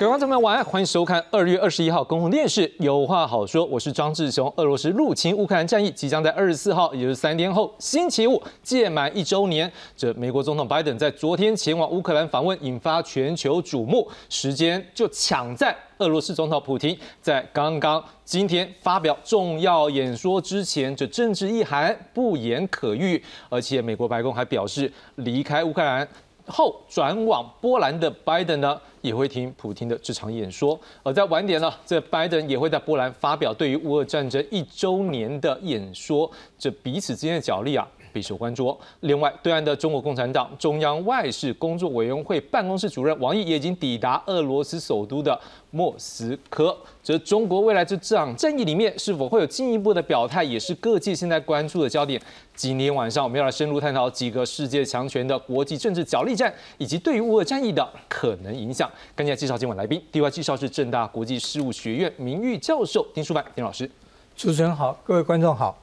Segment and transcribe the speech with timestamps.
[0.00, 4.50] 各位观众朋友，晚安，欢迎收看二月二十一号公共电视有话好说，我是张志雄。
[4.56, 9.70] 俄罗斯入侵乌克兰战役即将在二十四号，也就是三天后星期五届满一周年。
[9.94, 23.22] 这美国总统拜登在昨天前往乌克兰访问，引发全球瞩目，时间就抢在俄罗斯总统普京在刚刚今天发表重要演说之前，这政治意涵不言可喻。
[23.50, 26.08] 而且美国白宫还表示，离开乌克兰。
[26.50, 30.78] 后转往波兰的拜登呢，也会听普京的这场演说。
[31.02, 36.30] 而在晚点呢，这拜登也会在波兰发表对于乌俄战争一周年的演说。
[36.58, 37.86] 这彼此之间的角力啊。
[38.12, 38.76] 备受关注。
[39.00, 45.38] 另外，对岸的中国共产党中央外事工作委员会办公室主任王毅也已经抵达俄罗斯首都的
[45.70, 46.76] 莫斯科。
[47.02, 52.20] 则中国未来这场战役里面是否会有进一步的表态，也是各界现在关注的焦点。
[52.54, 58.90] 今天晚上我们要来深入探讨几个世界强权的国际政治角力战，以及对于乌俄战役的可能影响。
[59.16, 60.02] 赶紧来介绍今晚来宾。
[60.12, 63.90] 第一位介绍是正大国际事务学院名誉教授丁书凡丁老师。
[64.36, 65.79] 主持人好，各位观众好。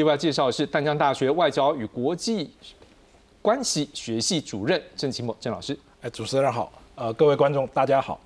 [0.00, 2.50] 另外介绍的是淡江大学外交与国际
[3.42, 5.78] 关系学系主任郑其墨郑老师。
[6.00, 8.18] 哎，主持人好，呃，各位观众大家好。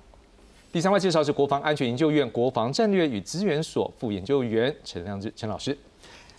[0.71, 5.77] 第三位介绍是国防安全研究院国防战略与资源所副研究员陈亮志陈老师。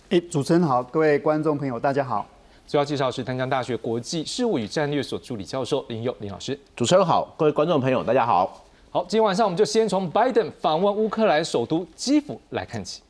[0.09, 2.25] 哎，主持人好，各位观众朋友大家好。
[2.65, 6.59] 最后介绍是淡江大学国际事务与战略所助理教授林佑林老师。
[6.75, 8.65] 主持人好，各位观众朋友大家好。
[8.89, 13.03] 好，今天晚上我们就先从拜登访问乌克兰首都基辅来看起。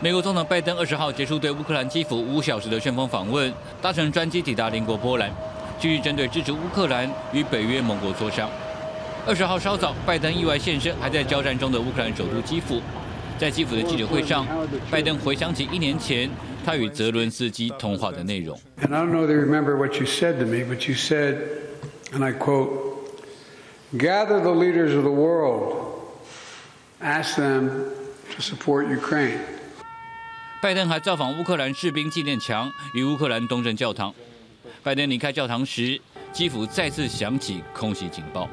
[0.00, 5.28] 美国总统拜登二十号结束对乌克兰基辅五小时的旋风访问，搭乘专机抵达邻国波兰，
[5.80, 8.48] 继续针对支持乌克兰与北约盟国磋商。
[9.26, 12.80] 二十号稍早，拜登意外现身还在交战中的乌克兰首都基辅，
[13.40, 14.46] 在基辅的记者会上，
[14.88, 16.30] 拜登回想起一年前
[16.64, 18.56] 他与泽伦斯基通话的内容。
[18.80, 21.38] And I don't know they remember what you said to me, but you said,
[22.12, 22.68] and I quote,
[23.94, 25.74] "Gather the leaders of the world,
[27.02, 27.68] ask them
[28.36, 29.57] to support Ukraine."
[30.60, 34.12] 拜登还造访乌克兰士兵纪念墙与乌克兰东正教堂。
[34.82, 36.00] 拜登离开教堂时，
[36.32, 38.48] 基辅再次响起空袭警报。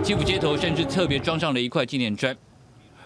[0.00, 2.36] 基辅街头甚至特别装上了一块纪念砖。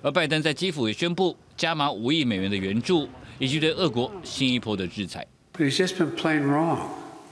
[0.02, 5.26] 而拜登在基辅也宣布加码五亿美元的援助，以及对俄国新一波的制裁。
[5.56, 6.80] He's just been plain wrong,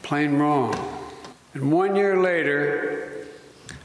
[0.03, 0.75] plain wrong.
[1.55, 3.27] And one year later,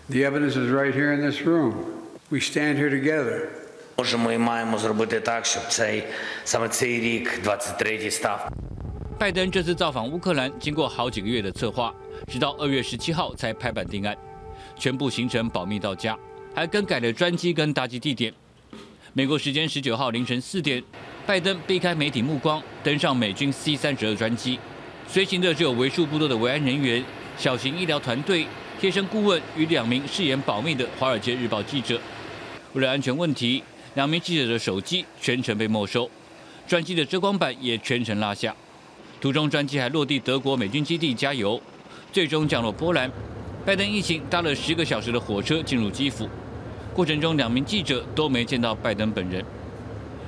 [0.08, 1.74] the evidence is right here in this room.
[2.30, 3.50] We stand here together.
[9.18, 11.96] 拜登这次造访乌克兰经过好几个月的策划
[12.28, 14.14] 直到二月十七号才拍板定案
[14.76, 16.18] 全部行程保密到家
[16.54, 18.34] 还更改了专机跟搭机地点。
[19.14, 20.84] 美国时间十九号凌晨四点
[21.26, 24.60] 拜登避开媒体目光登上美军 c 三十二专机。
[25.08, 27.02] 随行的只有为数不多的维安人员
[27.38, 28.46] 小型医疗团队
[28.78, 31.98] 贴身顾问与两名誓言保密的华尔街日报记者。
[32.74, 33.64] 为了安全问题
[33.96, 36.10] 两名记者的手机全程被没收，
[36.68, 38.56] 专机的遮光板也全程拉下。
[39.22, 41.60] 途中专机还落地德国美军基地加油，
[42.12, 43.10] 最终降落波兰。
[43.66, 46.30] 拜登一行搭了十个小时的火车进入基辅，
[46.94, 49.44] 过程中两名记者都没见到拜登本人。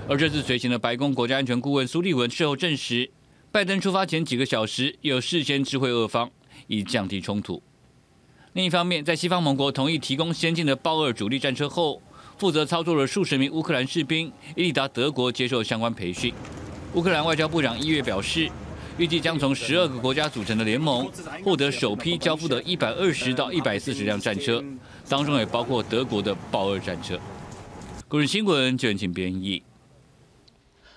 [0.08, 3.12] 而这次随行的白宫国家安全顾问苏利文事后证实，
[3.52, 6.32] 拜登出发前几个小时有事先知会俄方，
[6.68, 7.62] 以降低冲突。
[8.54, 12.02] 另一方面，在西方盟国同意提供先进的豹二主力战车后，
[12.38, 16.34] 负责操作了数十名乌克兰士兵，已抵达德国接受相关培训。
[16.94, 18.50] 乌克兰外交部长一月表示，
[18.98, 21.10] 预计将从十二个国家组成的联盟
[21.44, 24.64] 获得首批交付的一百二十到一百四十辆战车，
[25.10, 27.20] 当中也包括德国的豹二战车。
[28.08, 29.64] 国日新闻就请编译。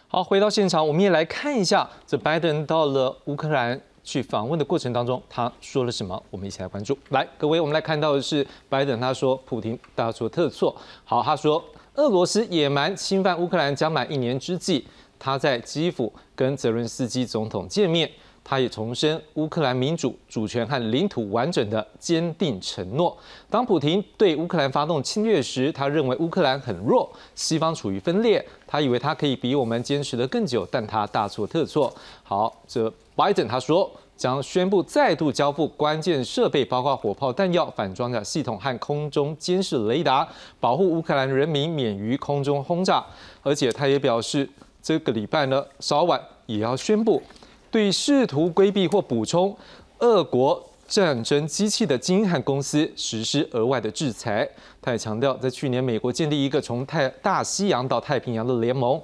[0.07, 3.81] 好，回到现场，我们也来看一下，这拜登到了乌克兰。
[4.03, 6.21] 去访问的过程当中，他说了什么？
[6.31, 6.97] 我们一起来关注。
[7.11, 10.75] 来，各位，我们来看到的是拜登，他说普京大错特错。
[11.05, 11.63] 好，他说
[11.95, 14.87] 俄罗斯野蛮侵犯乌克兰将满一年之际，
[15.19, 18.11] 他在基辅跟泽伦斯基总统见面，
[18.51, 23.17] 他也重申乌克兰民主、主权和领土完整的坚定承诺。
[23.49, 31.95] 当普京对乌克兰发动侵略时，他认为乌克兰很弱，西方处于分裂，他以为他可以比我们坚持的更久，但他大错特错。
[32.25, 32.93] 好，这。
[33.15, 43.07] 拜登他说将宣布再度交付关键设备，包括火炮弹药、反装甲系统和空中监视雷达，保护乌克兰人民免于空中轰炸。
[43.43, 44.49] 而且他也表示，
[44.83, 47.23] 这个礼拜呢稍晚也要宣布
[47.71, 49.57] 对试图规避或补充
[49.99, 54.49] 俄国战争机器的金汉公司实施额外的制裁。
[54.83, 59.01] 他也强调，在去年美国建立一个从太大西洋到太平洋的联盟。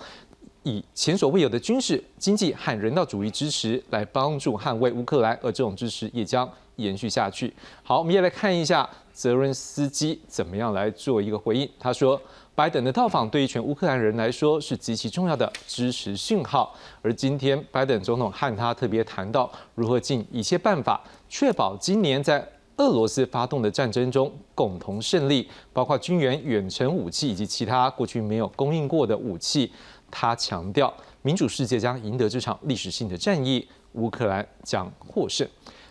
[0.65, 7.55] 以前所未有的军事、经济和人道主义支持来帮助捍卫乌克兰，而这种支持也将延续下去。
[7.85, 11.67] 好，我们也来看一下泽伦斯基怎么样来做一个回应。
[11.81, 12.21] 他说，
[12.55, 16.77] 拜登的到访对于全乌克兰人来说是极其重要的支持讯号。
[17.01, 22.47] 而今天，拜登总统和他特别谈到如何尽一切办法，确保今年在
[22.77, 29.73] 俄罗斯发动的战争中共同胜利，包括军援、远程武器以及其他过去没有供应过的武器。
[30.11, 30.93] 他强调，
[31.23, 35.49] 民主世界将赢得这场历史性的战役，乌克兰将获胜。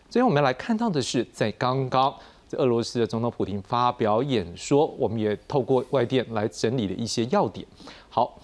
[0.08, 2.14] 最后，我们来看到的是，在刚刚，
[2.52, 7.66] 俄罗斯的总统普京发表演说，我们也透过外电来整理了一些要点。
[8.10, 8.40] 好，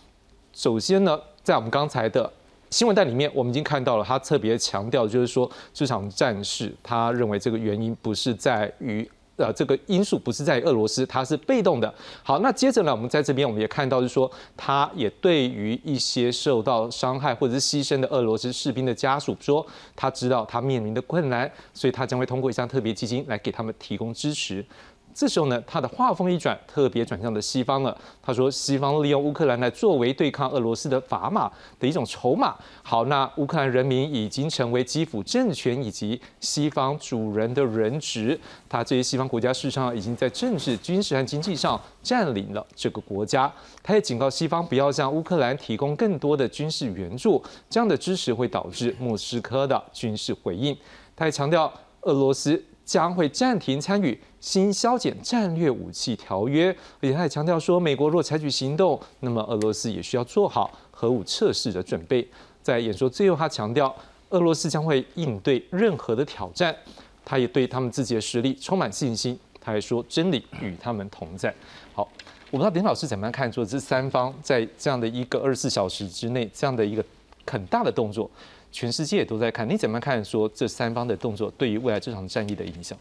[0.54, 2.32] 首先呢，在我们刚才的
[2.70, 9.10] 新闻带里面，我们已经看到了，他特别强调，就是说这场战事，他认为这个原因不是在于。
[9.42, 11.94] 呃，这个因素不是在俄罗斯，它是被动的。
[12.24, 19.66] 好，那接着呢，我们在这边我们也看到，就是说，他也对于一些受到伤害或者是牺牲的俄罗斯士兵的家属说，
[19.96, 24.66] 他知道他面临的困难，所以他将会通过一项特别基金来给他们提供支持。
[25.14, 27.98] 这时候呢，他的话锋一转，特别转向了西方了。
[28.22, 32.56] 他说，西方利用乌克兰来作为对抗俄罗斯的砝码的一种筹码。
[32.82, 38.40] 好，那乌克兰人民已经成为基辅政权以及西方主人的人质。
[38.70, 43.52] 他这些西方国家事实上已经在政治、军事和经济上占领了这个国家。
[43.84, 50.76] 他也警告西方不要向乌克兰提供更多的军事援助，这样的支持会导致莫斯科的军事回应。
[51.16, 51.72] 他也强调，
[52.02, 52.64] 俄罗斯。
[52.92, 62.28] 将会暂停参与新削减战略武器条约，而且他也强调说，美国若采取行动，那么俄罗斯也需要做好核武测试的准备。
[62.62, 63.96] 在演说最后，他强调，
[64.32, 66.76] 俄罗斯将会应对任何的挑战，
[67.24, 69.40] 他也对他们自己的实力充满信心。
[69.62, 71.54] 他还说，真理与他们同在。
[71.94, 72.06] 好，
[72.50, 77.06] 我不知道林老师怎么样看，说这三方在这样的一个二十四小时之内，这样的一个
[77.50, 78.30] 很大的动作。
[78.72, 80.24] 全世界都在看，你怎么看？
[80.24, 82.98] 说这三方的动作对于未来这场战役的影响？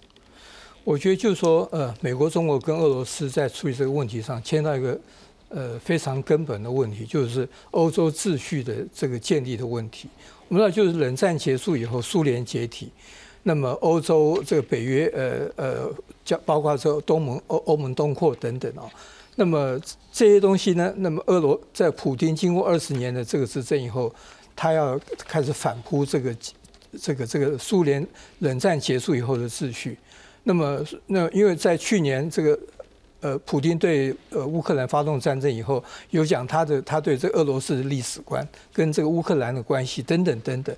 [0.82, 4.98] 我觉得就是说，呃，美国、中国跟俄罗斯在处理这个问题上，牵到一个
[5.50, 10.08] 呃非常根本的问题，就是欧洲秩序的这个建立的问题。
[10.48, 12.90] 我们知道，就是冷战结束以后，苏联解体，
[13.42, 15.94] 那么欧洲这个北约，呃呃，
[16.24, 18.90] 叫包括这东盟、欧欧盟东扩等等啊，
[19.36, 19.78] 那么
[20.10, 24.12] 这些东西呢，那么俄罗在普京经过二十年的这个执政以后。
[24.54, 26.36] 他要开始反扑这个
[27.00, 28.06] 这个这个苏联
[28.40, 29.96] 冷战结束以后的秩序。
[30.42, 32.58] 那么，那因为在去年这个
[33.20, 40.74] 呃，普京对呃乌克兰发动战争以后，有讲他的他对这俄罗斯的历史观跟这个乌克兰的关系等等等等。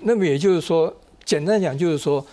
[0.00, 0.94] 那么也就是说，
[1.24, 2.26] 简单讲就是说，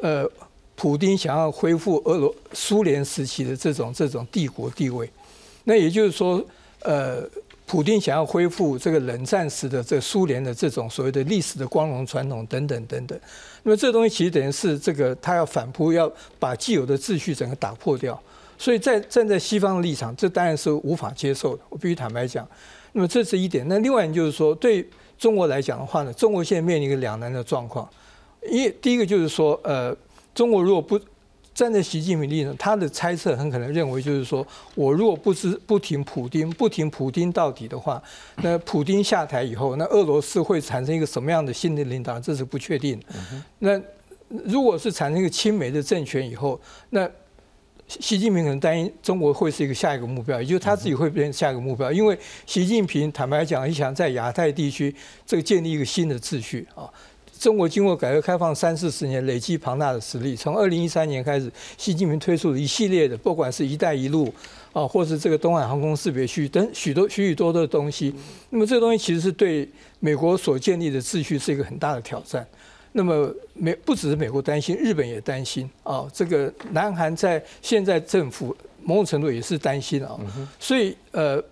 [0.00, 0.28] 呃，
[0.74, 5.08] 普京想要恢复俄罗苏联时期的这种这种帝国地位。
[5.64, 6.44] 那也就是说，
[6.80, 7.28] 呃。
[7.66, 13.18] 普京想要恢复这个冷战时的这苏联的这种所谓的历史的光荣传统等等等等，
[13.62, 18.20] 那么这东西其实等于是这个他要反扑，要把既有的秩序整个打破掉。
[18.56, 21.62] 所以在站在西方的立场，这当然是无法接受的。
[21.70, 22.46] 我必须坦白讲，
[22.92, 23.66] 那么这是一点。
[23.66, 24.86] 那另外就是说，对
[25.18, 27.88] 中国来讲的话呢，中国现在面临一个两难的状况。
[28.48, 29.94] 一第一个就是说，呃，
[30.34, 31.00] 中国如果不
[31.54, 34.44] 站在习近平立场，他的猜测很可能认为就是说，
[34.74, 38.02] 我如果不知不停普京，不停普京到底的话，
[38.42, 43.00] 那普京下台以后，那俄罗斯会产生一个什么样的新的领导，这是不确定。
[43.60, 43.80] 那
[44.28, 47.08] 如果是产生一个亲美的政权以后，那
[47.86, 54.92] 习近平可能担心中国会是一个下一个目标，也就是他自己会变成下一个目标，因为习近平坦白讲，想在亚太地区
[55.24, 56.90] 这个建立一个新的秩序啊。
[57.44, 60.34] 中国经过改革开放三四十年，累积庞大的实力。
[60.34, 64.32] 从二零一三年开始，习近平推出了一系列的，不管是一带一路
[64.72, 68.14] 啊，或是这个东海航空识别区等许多许许多多的东西。
[68.48, 69.68] 那么这个东西其实是对
[70.00, 72.46] 美国所建立的秩序是一个很大的挑战。
[72.92, 76.08] 那么美不只是美国担心，日本也担心啊。
[76.14, 80.18] 这个南韩在现在政府某种程度也是担心啊。
[80.58, 81.44] 所以呃，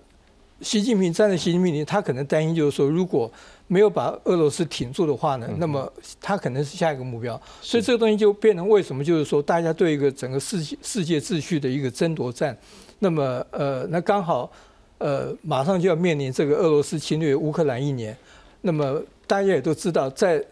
[0.62, 3.30] 习近平站在习近平，他可能担心就是说，如果
[3.66, 5.90] 没有把俄罗斯挺住的话呢，那么
[6.20, 7.40] 他可能是下一个目标。
[7.60, 9.02] 所以这个东西就变成为什么？
[9.02, 12.56] 就是说，大家对一个整个世界世界秩序的一个争夺战。
[12.98, 14.50] 那么，呃，那刚好，
[14.98, 18.16] 呃，马上就要面临这个俄罗斯侵略乌克兰一年。
[18.60, 20.44] 那么大家也都知道，在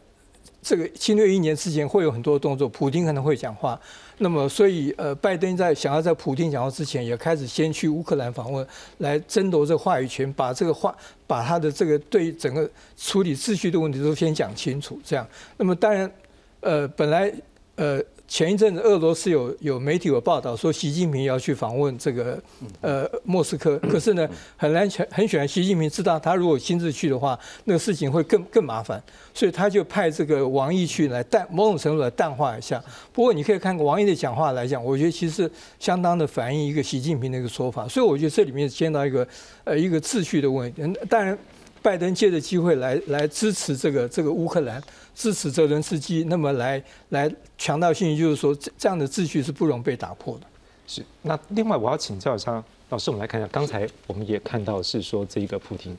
[0.63, 3.79] 这个侵略一年之前，会有很多动作，普京可能会讲话。
[4.23, 8.67] 那么，所以呃，拜登在想要在普京讲话之前，也开始先去乌克兰访问，
[8.99, 10.95] 来争夺这话语权，把这个话，
[11.27, 15.01] 把他的这个对整个处理秩序的问题都先讲清楚。
[15.03, 16.13] 这样，那么当然，
[16.61, 17.33] 呃，本来
[17.77, 17.99] 呃，
[18.31, 22.41] 前一阵子俄罗斯有有媒体有报道说习近平要去访问这个
[22.81, 29.03] 呃莫斯科， 可是呢很难很很选习近平知道他如果亲自去的话，那个事情会更更麻烦，
[29.35, 32.81] 所以他就派这个王毅去来淡某种程度来淡化一下。
[33.13, 39.27] 不过你可以看王毅的讲话来讲，我觉得其实相当的反映一个习近平的一个说法，所以我觉得这里面见到一个
[39.65, 40.81] 呃一个秩序的问题。
[41.09, 41.37] 当然，
[41.83, 44.81] 拜登借着机会来来支持这个这个乌克兰。
[45.21, 50.47] 支持泽伦斯基，那么来来强调信息，就是说这这样的秩序是不容被打破的。
[50.87, 51.05] 是。
[51.21, 55.95] 那另外我要请教一下老师，我们来看一下，刚才我们也看到是说这个普京，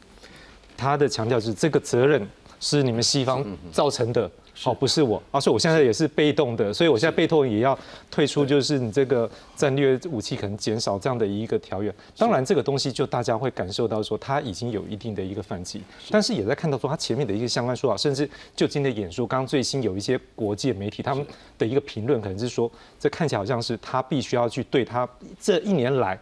[0.75, 2.27] 他的强调是这个责任
[2.59, 4.29] 是你们西方造成的。
[4.63, 7.77] 哦，不是我，而且我现在也是被动的，所以我现在被动也要
[8.11, 11.93] 退出，就是你这个战略武器可能减少这样的一个条约。
[12.17, 21.25] 当然，这个东西就大家会感受到说，他已经有一定的一个反击，但是也在看到说，他前面的一个相关说法，甚至就今天的演说，刚刚最新有一些国际媒体他们
[21.57, 26.19] 的一个评论，可能是说，这看起来好像是他必须要去对他这一年来，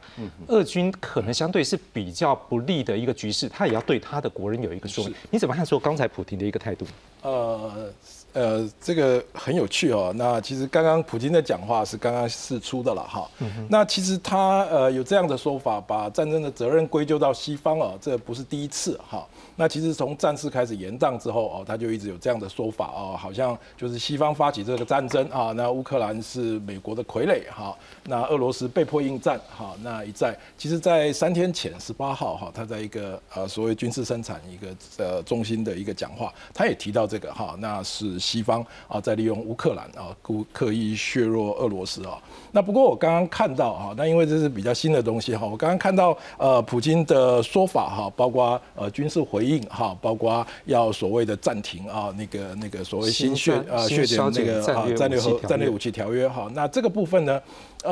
[0.47, 5.13] 俄军可能相对是比较不利的一个局势，他也要对他的国人有一个说明。
[5.29, 6.85] 你怎么看说刚才普京的一个态度？
[7.21, 7.91] 呃。
[8.31, 10.13] 呃，这个很有趣哦。
[10.15, 13.27] 那其实刚刚普京的讲话是刚刚释出的了哈。
[13.67, 19.27] 那其实他呃有这样的说法，把战争的责任归咎到西方哦，这不是第一次哈。
[19.59, 42.17] 那其实从战事开始延宕之后哦，他就一直有这样的说法哦，好像就是西方发起这个战争啊，那乌克兰是美国的傀儡哈，那俄罗斯被迫应战哈，那一再，其实，在三天前十八号哈，他在一个呃所谓军事生产一个呃中心的一个讲话，他也提到这个哈，那是西方啊在利用乌克兰啊故刻意削弱俄罗斯啊。
[42.53, 57.41] 那不过我刚刚看到哈，那因为这是比较新的东西哈，我刚刚看到呃普京的说法哈，包括呃军事回应哈，包括要所谓的暂停啊，那个那个所谓新血啊血点那个啊战略和战略武器条约哈，那这个部分呢，
[57.83, 57.91] 呃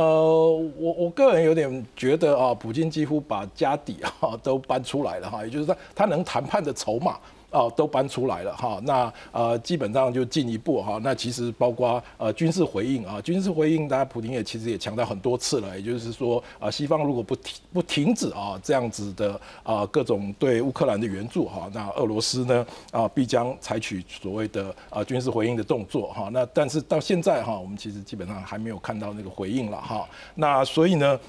[0.78, 7.18] 我我个人有点觉得啊，普京几乎把家底哈都搬出来了哈，也就是说他能谈判的筹码。
[7.58, 31.20] 哦，都搬出来了哈，那呃基本上就进一步哈，那其实包括呃军事回应啊，军事回应，大家普京也其实也强调很多次了，也就是说啊，西方如果不停不停止啊这样子的啊各种对乌克兰的援助哈，那俄罗斯呢啊必将采取所谓的啊军事回应的动作哈，那但是到现在哈，我们其实基本上还没有看到那个回应了哈，那所以呢。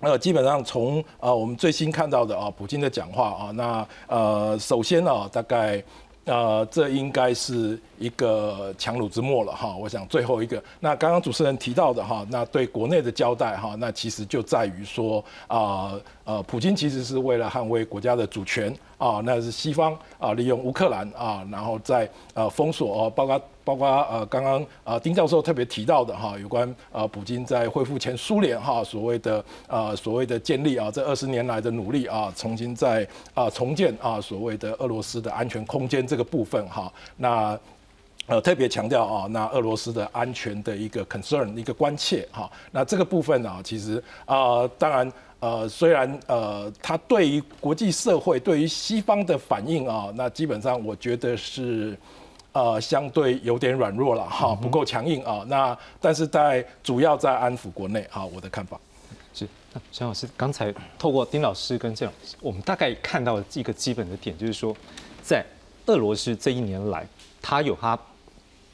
[0.00, 5.82] 那，基本上从呃我们最新看到的啊，普京的讲话啊，那呃，首先呢，大概
[6.24, 9.76] 呃，这应该是一个强弩之末了哈。
[9.76, 15.92] 我想最后一个，那刚刚主持人提到的哈，那对国内的交代哈，那其实就在于说啊。
[16.28, 37.58] 呃，普京其实是为了捍卫国家的主权啊，那是西方啊利用乌克兰啊，然后在呃封锁哦，包括包括呃刚刚呃丁教授特别提到的哈，有关呃普京在恢复前苏联哈所谓的呃所谓的建立啊，这二十年来的努力啊，重新在啊重建啊所谓的俄罗斯的安全空间这个部分哈，那
[38.28, 45.12] 呃特别强调啊，那俄罗斯的安全的一个 concern 一个关切哈，那这个部分呢，其实啊当然。
[45.40, 51.96] 呃，虽然呃，他对于国际社会、对于西方的反应啊，那基本上我觉得是
[52.50, 55.44] 呃相对有点软弱了哈，不够强硬啊。
[55.46, 58.80] 那但是在主要在安抚国内啊，我的看法
[59.32, 59.46] 是。
[59.72, 64.76] 那蒋老师刚才透过丁老师跟郑老师，我们大概看到一个基本的点，就是说，
[65.22, 65.46] 在
[65.86, 67.06] 俄罗斯这一年来，
[67.40, 67.96] 他有他。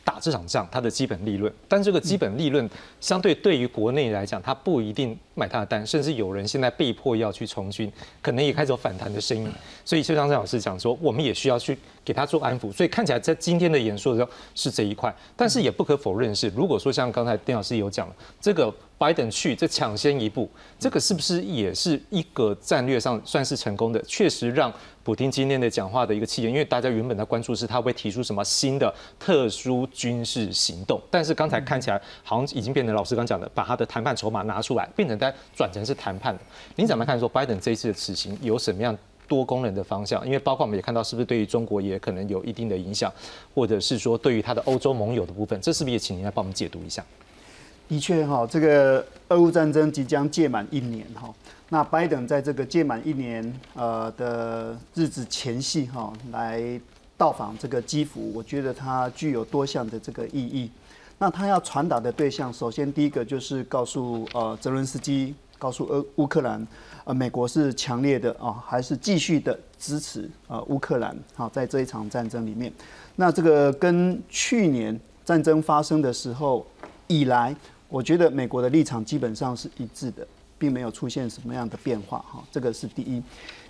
[0.04, 2.68] 打这场仗，它的基本利润，但这个基本利润
[3.00, 9.50] 相对对于国内来讲，它不一定买它的单，甚至有人现在被迫要去从军，可能也开始有反弹的声音。
[9.84, 12.70] 所以就像郑老师讲说，我们也需要去给他做安抚。
[12.70, 24.02] 所以看起来在今天的演说中是这一块，但是也不可否认是，如果说像刚才丁老师有讲了，这个拜登去这抢先一步，这个是不是也是一个战略上算是成功的？
[24.02, 24.72] 确实让。
[25.04, 36.40] 普京今天的讲话的一个气节，因为大家原本在关注是他会提出什么新的特殊军事行动，但是刚才看起来好像已经变成老师刚讲的，把他的谈判筹码拿出来，变成在转成是谈判的。
[36.76, 37.20] 您怎么看？
[37.20, 38.96] 说拜登这一次的此行有什么样
[39.28, 40.24] 多功能的方向？
[40.24, 43.12] 因为包括我们也看到，是不是对于中国也可能有一定的影响，
[43.54, 47.04] 或者是说对于他的欧洲盟友的部分，这是不是也请您来帮我们解读一下？
[47.86, 51.30] 的确哈，这个俄乌战争即将届满一年哈。
[51.74, 56.80] 那拜登在这个届满一年呃的日子前夕哈，来
[57.16, 60.70] 到访这个基辅，我觉得它具有多项的这个意义。
[61.18, 66.64] 那他要传达的对象，首先第一个就是告诉呃泽伦斯基，告诉俄乌克兰，
[67.02, 72.72] 呃美国是强烈的啊，还是继续的支持呃乌克兰好在这一场战争里面。
[73.16, 76.64] 那这个跟去年战争发生的时候。
[77.06, 77.54] 以来，
[77.88, 80.26] 我觉得美国的立场基本上是一致的，
[80.64, 82.42] 并没有出现什么样的变化哈。
[82.50, 83.22] 这个是第一。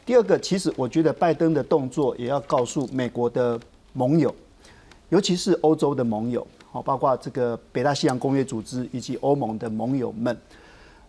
[0.06, 3.58] 第二个，其实我觉得拜登的动作也要告诉美国的
[3.94, 4.32] 盟友，
[5.08, 10.36] 尤其是欧洲的盟友，好，包括这个北大西洋公约组织以及欧盟的盟友们。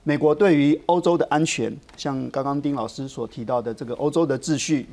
[0.04, 4.88] 美国对于欧洲的安全，像刚刚丁老师所提到的这个欧洲的秩序、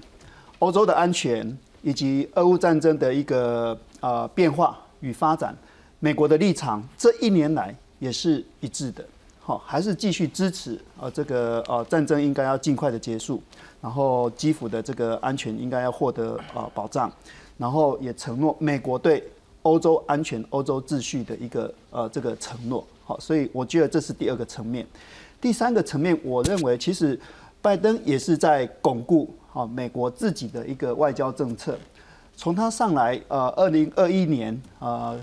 [0.59, 5.57] 欧洲的安全以及俄乌战争的一个呃变化与发展，
[6.01, 9.05] 美国的立场这一年来也是一致的，
[9.45, 13.43] 好，还是继续支持呃这个呃战争应该要尽快的结束，
[13.81, 17.13] 然后基辅的这个安全应该要获得呃保障，
[17.59, 19.29] 然后也承诺美国对
[19.63, 22.87] 欧洲安全、欧洲秩序的一个呃这个承诺。
[23.05, 24.87] 好，所以我觉得这是第二个层面。
[25.41, 27.19] 第三个层面，我认为其实
[27.61, 31.77] 拜登也是在巩固好美国自己的一个外交政策。
[32.37, 35.21] 从他上来，呃，二零二一年，呃，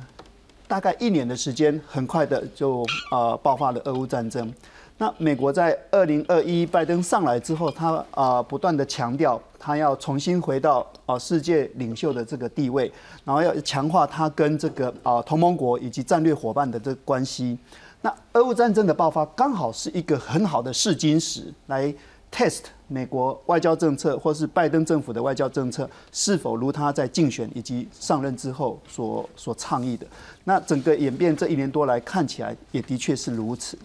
[0.69, 4.53] 大概一年的时间，很快的就呃爆发了俄乌战争。
[4.99, 12.91] 那美国在二零二一拜登上来之后，他啊不断的强调，他要重新回到啊世界领袖的这个地位，
[13.25, 17.57] 然后要强化他跟这个啊同盟国以及战略伙伴的这个关系。
[18.01, 21.91] 那俄乌战争的爆发，刚好是一个很好的试金石，来
[22.31, 30.05] test 美国外交政策或是拜登政府的外交政策是否如他在竞选以及上任之后所所倡议的。
[30.43, 33.77] 那整个演变这一年多来看起来，也的确是如此。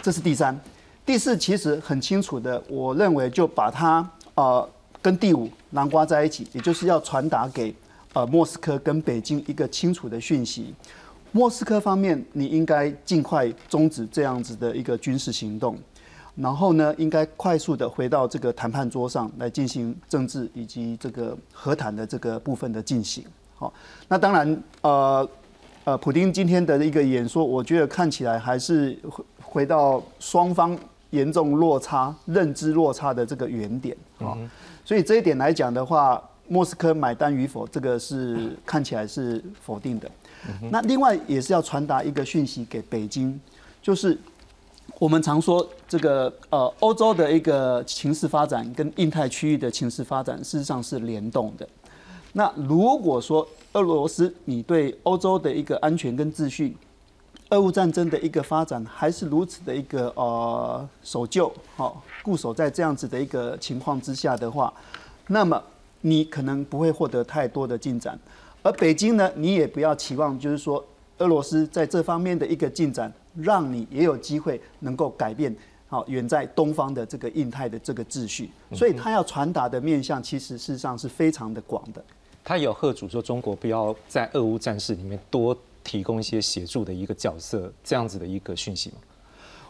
[0.00, 0.58] 这是第三，
[1.04, 4.66] 第四其实很清楚的，我认为就把它呃
[5.02, 7.74] 跟第五南瓜在一起，也就是要传达给
[8.12, 10.72] 呃莫斯科跟北京一个清楚的讯息。
[11.32, 15.76] 莫斯科方面，你应该尽快终止这样子的一个军事行动，
[16.40, 23.24] 然后呢，应该快速的回到这个谈判桌上来进行政治以及这个和谈的这个部分的进行。
[23.56, 23.72] 好，
[24.06, 25.28] 那当然呃
[25.84, 28.98] 呃，普京今天的一个演说，我觉得看起来还是。
[29.50, 34.36] 回到双方严重落差、认知落差的这个原点啊，
[34.84, 40.10] 所以这一点来讲的话，莫斯科买单与否，这个是看起来是否定的。
[40.70, 43.40] 那另外也是要传达一个讯息给北京，
[43.80, 44.18] 就是
[44.98, 51.68] 我们常说这个呃，欧洲的一个情势发展跟印太区域的情势发展事实上是联动的。
[52.32, 56.76] 那如果说俄罗斯你对欧洲的一个安全跟秩序，
[57.50, 64.72] 俄乌战争的一个发展还是如此的一个呃守旧，好固守在这样子的一个情况之下的话，
[65.28, 65.62] 那么
[66.00, 68.18] 你可能不会获得太多的进展，
[68.64, 70.84] 而北京呢，你也不要期望就是说
[71.18, 75.54] 俄罗斯在这方面的一个进展，让你也有机会能够改变
[75.88, 82.04] 好远在东方的这个印太的这个秩序，所以他要传达的面向其实事实上是非常的广的。
[82.44, 85.56] 他有贺主说中国不要在俄乌战事里面多。
[85.84, 88.96] 提供一些协助的一个角色，这样子的一个讯息吗？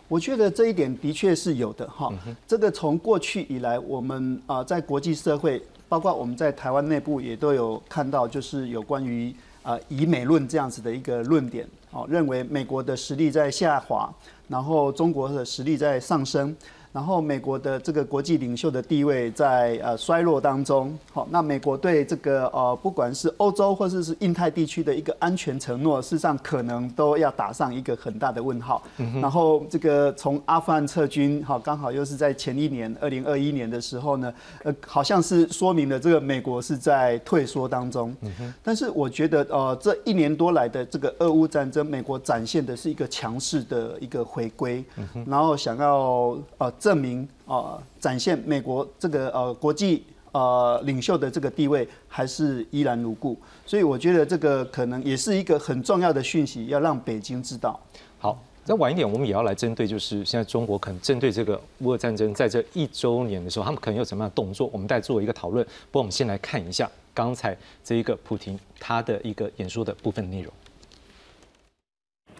[0.09, 2.12] 我觉得这一点的确是有的哈。
[2.44, 14.12] 这个从过去以来，我们啊在国际社会，包括我们在台湾内部也都有看到，就是有关于啊以美论这样子的一个论点，哦，认为美国的实力在下滑，
[14.48, 16.56] 然后中国的实力在上升。
[16.90, 28.83] 然后美国的这个国际领袖的地位在呃衰落当中，好，那美国对这个呃不管是欧洲或者是印太地区的一个安全承诺，事实上可能都要打上一个很大的问号。
[29.20, 34.33] 然后这个从阿富汗撤军，好，刚好又是在前一年二零二一年的时候呢，
[34.64, 38.16] 呃，好像是说明了这个美国是在退缩当中。
[38.62, 44.83] 但是我觉得呃这一年多来的这个俄乌战争，美国展现的是一个强势的一个回归，
[45.27, 46.72] 然后想要呃。
[46.78, 53.38] 证明啊、展现美国这个呃国际呃领袖的这个地位还是依然如故。
[53.66, 57.78] 所以我觉得这个可能也是一个很重要的讯息，要让北京知道。
[58.18, 58.38] 好。
[58.70, 65.64] 那晚一点，我们也要来针对，就是现在中国可能针对这个乌俄战争，在这一周年的时候，他们可能有什么样的动作，我们再做一个讨论。
[65.90, 70.52] 不过，我们先来看一下刚才这一个普京他的一个演说的部分内容。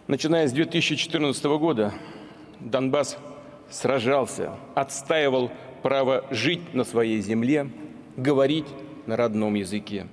[0.07, 1.91] начиная с 2014 года
[2.71, 3.13] Донбасс
[3.69, 5.51] сражался, отстаивал
[5.81, 7.69] право жить на своей земле,
[8.17, 8.67] говорить
[9.05, 10.07] на родном языке.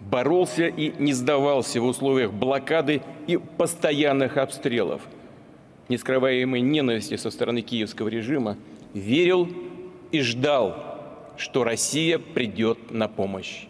[0.00, 5.02] Боролся и не сдавался в условиях блокады и постоянных обстрелов.
[5.88, 8.56] Нескрываемой ненависти со стороны киевского режима
[8.94, 9.48] верил
[10.12, 10.76] и ждал,
[11.36, 13.66] что Россия придет на помощь.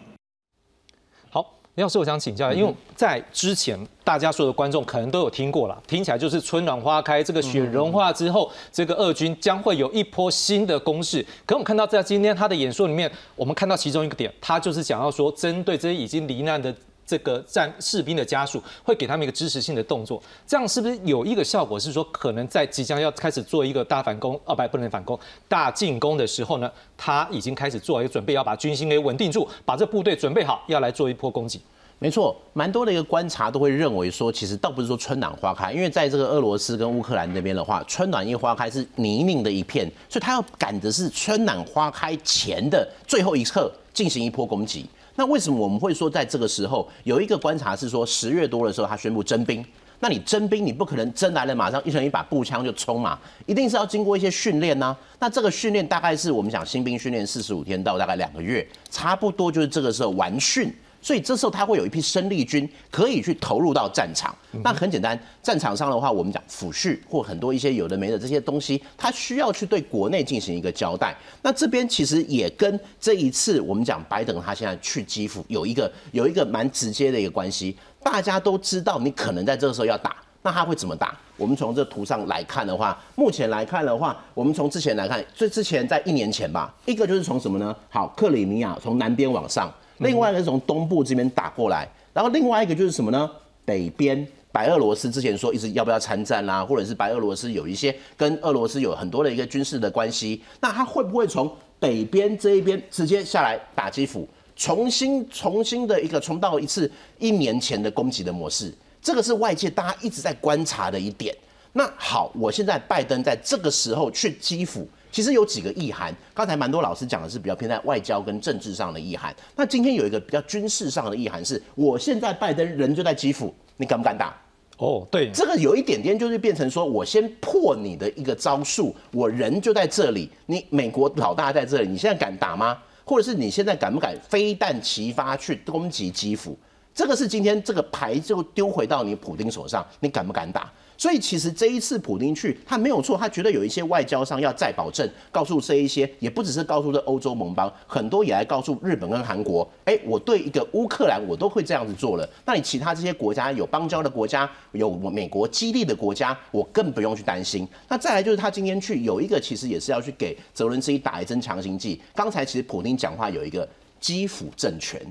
[1.79, 11.25] 李老师，我想请教，因为在之前大家所有的观众可能都有听过了，听起来就是春暖花开，这个雪融化之后，这个俄军将会有一波新的攻势。
[11.45, 16.75] 可我们看到在今天他的演说里面，我们看到其中一个点，他就是想要说，针对这些已经罹难的
[17.09, 20.21] 这个战士兵的家属，会给他们一个支持性的动作。
[20.45, 21.79] 这样是不是有一个效果？
[21.79, 31.59] 是说可能在即将要开始做一个大反攻，哦不，不能反攻，大进攻的时候呢，他已经开始做一个准备，要把军心给稳定住，把这部队准备好，要来做一波攻击。
[32.01, 44.85] 没错，蛮多的一个观察都会认为说，其实倒不是说春暖花开，因为在这个俄罗斯跟乌克兰那边的话，春暖一花开是泥泞的一片，所以他要赶的是春暖花开前的最后一刻进行一波攻击。
[45.19, 49.61] 那为什么我们会说在这个时候有一个观察是说，十月多的时候他宣布征兵，
[49.99, 54.95] 那你征兵你不可能征来了马上一人一把步枪就冲嘛，一定是要经过一些训练呢。
[55.19, 60.73] 那这个训练大概是我们讲新兵训练四十五天到大概两个月，差不多就是这个时候完训。
[61.01, 64.35] 所以这时候他会有一批生力军可以去投入到战场。
[64.63, 71.15] 那很简单，战场上的话，我们讲抚恤或很多一些有的没的这些东西，他需要去对国内进行一个交代。
[71.41, 77.77] 那这边其实也跟这一次我们讲拜登他现在去基辅有一个有一个蛮直接的一个关系。
[78.01, 81.17] 大家都知道你可能在这个时候要打，那他会怎么打？
[81.37, 87.75] 我们从这图上来看的话，目前来看的话，我们从之前来看，最之前在一年前吧，一个就是从什么呢？
[87.89, 89.71] 好，克里米亚从南边往上。
[89.99, 93.29] 另外一个是从东部这边打过来，然后另外一个就是什么呢？
[93.63, 108.73] 北边白俄罗斯之前说一直要不要参战啦，或者是白俄罗斯有一些跟俄罗斯有很多的一个军事的关系，那他会不会从北边这一边直接下来打基辅，重新重新的一个重到一次一年前的攻击的模式？
[109.01, 111.35] 这个是外界大家一直在观察的一点。
[111.73, 114.87] 那好，我现在拜登在这个时候去基辅。
[115.11, 119.35] 其实有几个意涵，刚才蛮多老师讲的是比较偏在外交跟政治上的意涵。
[119.55, 124.35] 那今天有一个比较军事上的意涵，是我现在拜登人就在基辅，你敢不敢打？
[124.77, 132.77] 哦，对，这个有一点点就是变成说我先破你的一个招数，我人就在这里，你美国老大在这里，你现在敢打吗？
[133.03, 136.57] 或者是你现在敢不敢飞弹齐发去攻击基辅？
[136.93, 140.71] 这个是今天这个牌就丢回到你普京手上，你敢不敢打？
[140.99, 157.65] 所以其实这一次普京去，他没有错，他觉得有一些外交上要再保证，告诉这一些，也不只是告诉这欧洲盟邦，很多也来告诉日本跟韩国，哎，我对一个乌克兰我都会这样子做了，那你其他这些国家有邦交的国家，有美国基地的国家，我更不用去担心。
[157.87, 162.01] 那再来就是他今天去有一个，其实也是要去给泽伦斯基打一针强心剂。
[162.13, 163.65] 刚才其实普京讲话有一个
[164.01, 165.01] 基辅政权，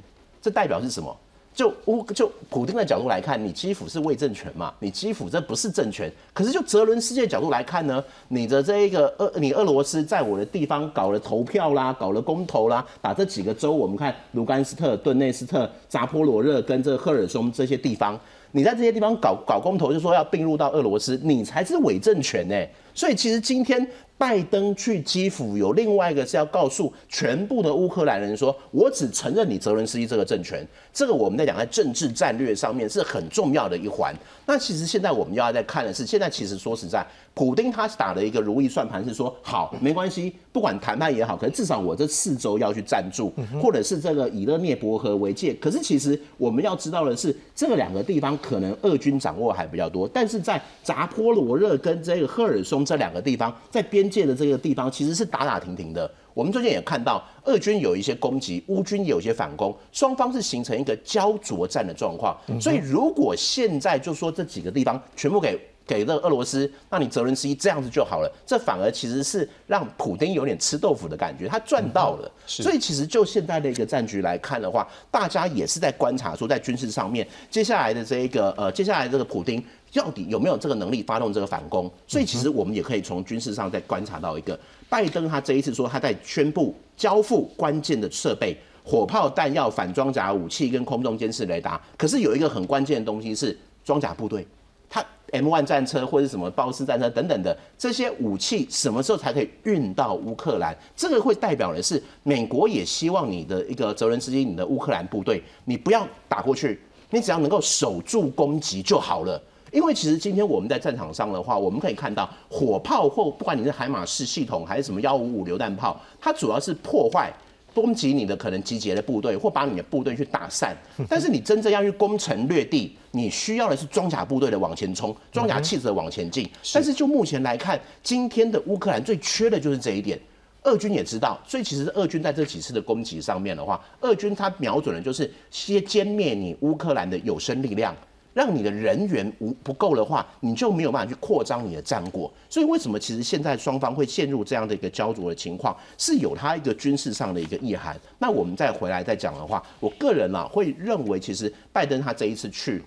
[0.43, 1.17] 这代表是什么？
[1.59, 4.73] 就乌就普京的角度来看，你基辅是伪政权嘛？
[4.79, 6.09] 你基辅这不是政权。
[6.33, 18.17] 可是就泽伦斯基的角度来看呢，你的这一个俄你俄罗斯在我的地方搞了投票啦，搞了公投啦，把这几个州，我们看卢甘斯特、顿内斯特、扎波罗热跟这个赫尔松这些地方，
[18.53, 22.55] 你在这些地方搞搞公投，就说要并入到俄罗斯，你才是伪政权呢。
[22.95, 23.85] 所以其实今天。
[24.19, 34.13] 拜登去基辅有另外一个是要告诉全部的乌克兰人说，我只承认你泽伦斯基这个政权，这个我们在讲在政治战略上面是很重要的一环。
[34.45, 45.55] 那其实现在我们要在看的是，现在其实说实在，普丁他打了一个如意算盘，是说好没关系，不管谈判也好，可是至少我这四周要去赞助，或者是这个以勒涅伯河为界。
[45.61, 54.08] 可是其实我们要知道的是，这个两个地方可能俄军掌握还比较多，但是在扎波罗热跟这个赫尔松这两个地方，在边。
[54.09, 56.11] 界的这个地方其实是打打停停的。
[56.35, 62.37] 我们最近也看到，俄军有一些攻击，乌军有一些反攻，双方是形成一个焦灼战的状况。
[62.61, 72.31] 所以，如果现在就说这几个地方全部给给了俄罗斯，那你泽伦斯基这样子就好了，这反而其实是让普丁有点吃豆腐的感觉，他赚到了。
[72.47, 79.61] 所以，其实就现在的一个战局来看的话，大家也是在观察说，在军事上面，接下来的这一个呃，接下来这个普京。
[79.93, 81.91] 到底有没有这个能力发动这个反攻？
[82.07, 91.81] 所以其实我们也可以从军事上再观察到一个，拜登他这一次说他在宣布交付关键的设备，火炮、弹药、反装甲武器跟空中监视雷达。
[91.97, 94.47] 可是有一个很关键的东西是装甲部队，
[94.89, 100.77] 他 M1 战车或者什么豹式战车等等的这些武器，什么时候才可以运到乌克兰？
[100.97, 109.43] 这个会代表的是美国也希望你的一个泽伦斯基，你的乌克兰部队，你不要打过去，你只要能够守住攻击就好了。
[109.73, 117.33] 因为其实今天我们在战场上的话，我们可以看到火炮或不管你是海马式系统还是什么幺五五榴弹炮，它主要是破坏、
[117.75, 120.77] 攻击你的可能集结的部队，或把你的部队去打散。
[121.09, 126.49] 但是你真正要去攻城略地，你需要的是装甲部队的往前冲，装甲汽车往前进。
[126.73, 130.19] 但是就目前来看，今天的乌克兰最缺的就是这一点。
[130.65, 137.95] 俄军也知道，所以其实俄军在这几次的攻击上面的话，俄军他瞄准的就是先歼灭你乌克兰的有生力量。
[138.39, 142.33] 让你的人员无不够的话，你就没有办法去扩张你的战果。
[142.49, 147.99] 所以为什么其实现在双方会陷入这样的一个焦灼的情况，是有它一个军事上的一个意涵。
[148.17, 152.81] 那我们再回来再讲的话，我个人啊会认为，其实拜登他这一次去。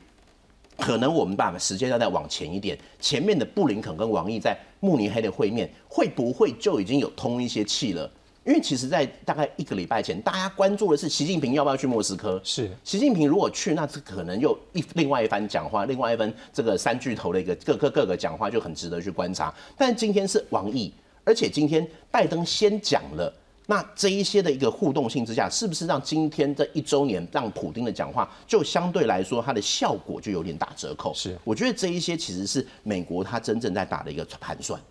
[0.78, 8.10] 可能我们把时间要再往前一点，前面的布林肯跟王毅在慕尼黑的会面，会不会就已经有通一些气了？
[8.44, 12.42] 因为其实，在大概一个礼拜前，大家关注的是习近平要不要去莫斯科。
[12.44, 19.54] 是习近平如果去，那这可能又一另外一番讲话，另外一番这个三巨头的一个各个各个讲话就很值得去观察。
[19.78, 20.92] 但今天是王毅，
[21.24, 23.32] 而且今天拜登先讲了。
[23.68, 31.14] 那这一些的一个互动性之下，是不是让今天这一周年让普京的讲话就相对来说它的效果就有点打折扣？
[31.14, 34.82] 是，我觉得这一些其实是美国它真正在打的一个盘算。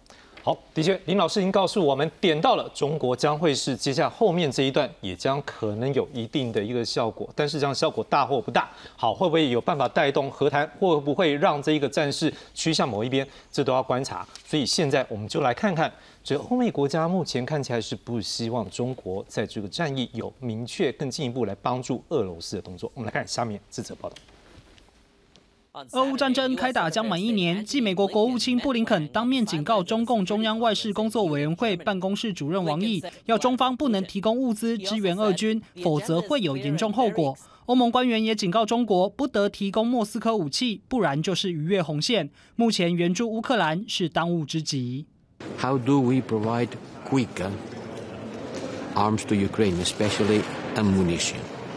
[0.42, 14.26] 好，的确，林老师已经告诉我们，点到了中国将会是接下来后面这一段，也将可能有一定的一个效果，但是这样效果大或不大，好，会不会有办法带动和谈，会不会让这一个战事趋向某一边，这都要观察。
[14.46, 15.92] 所以现在我们就来看看，
[16.24, 22.90] 这欧美国家目前看起来是不希望中国在这个战役有明确更进一步来帮助俄罗斯的动作。
[22.94, 24.16] 我们来看下面这则报道。
[25.92, 37.37] 俄乌战争开打将满一年，继美国国务卿布林肯当面警告中共中央外事工作委员会办公室主任王毅，要中方不能提供物资支援俄军，否则会有严重后果。
[37.66, 42.30] 欧盟官员也警告中国，不得提供莫斯科武器，不然就是逾越红线。
[42.56, 45.06] 目前援助乌克兰是当务之急。
[45.56, 46.70] How do we provide
[47.09, 47.28] quick
[48.96, 50.42] arms to Ukraine, especially
[50.74, 51.37] ammunition?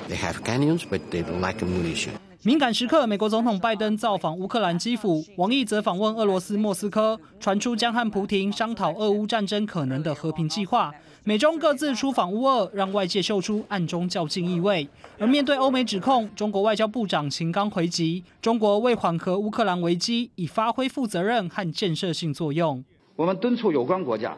[0.10, 2.23] They have cannons, but they lack ammunition.
[2.46, 10.92] 敏感时刻，美国总统拜登造访乌克兰基辅，王毅则访问俄罗斯莫斯科，传出将和普廷商讨俄乌战争可能的和平计划。
[11.24, 14.86] 美中各自出访乌俄，让外界嗅出暗中较劲意味。
[15.18, 22.84] 而面对欧美指控，中国外交部长秦刚回击：中国为缓和乌克兰危机，已发挥负责任和建设性作用。
[23.16, 24.36] 我们敦促有关国家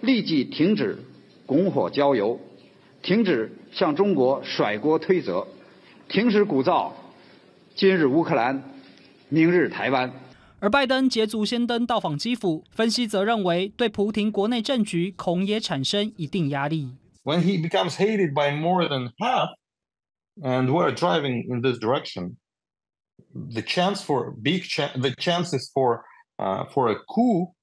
[0.00, 0.98] 立即停止
[1.44, 2.40] 拱火浇油，
[3.02, 5.46] 停止向中国甩锅推责，
[6.08, 6.92] 停止鼓噪。
[7.74, 8.62] 今日乌克兰，
[9.30, 10.12] 明日台湾。
[10.60, 16.92] 而拜登捷足先登到访基辅，分析则认为对普廷国内政局恐也产生一定压力。
[17.24, 19.48] When he becomes hated by more than half,
[20.42, 22.36] and we're driving in this direction,
[23.32, 26.02] the chance for big chance, the chances for
[26.38, 27.54] uh, for a coup,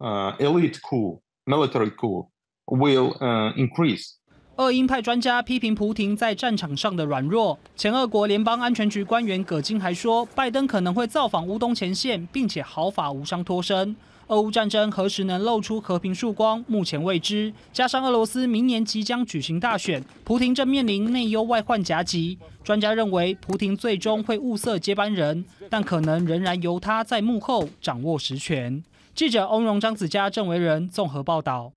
[0.00, 2.28] uh, elite coup, military coup,
[2.66, 4.16] will uh, increase.
[4.56, 7.58] 俄鹰派专家批评普廷在战场上的软弱。
[7.74, 13.96] 前俄国联邦安全局官员葛金还说，拜登可能会造访乌东前线，并且毫发无伤脱身。
[14.28, 17.52] 俄乌战争何时能露出和平曙光，目前未知。
[17.72, 22.38] 加上俄罗斯明年即将举行大选，普廷正面临内忧外患夹击。
[22.62, 28.84] 专家认为，普廷最终会物色接班人，但可能仍然由他在幕后掌握实权。
[29.16, 31.72] 记者欧荣、张子佳、郑维仁综合报道。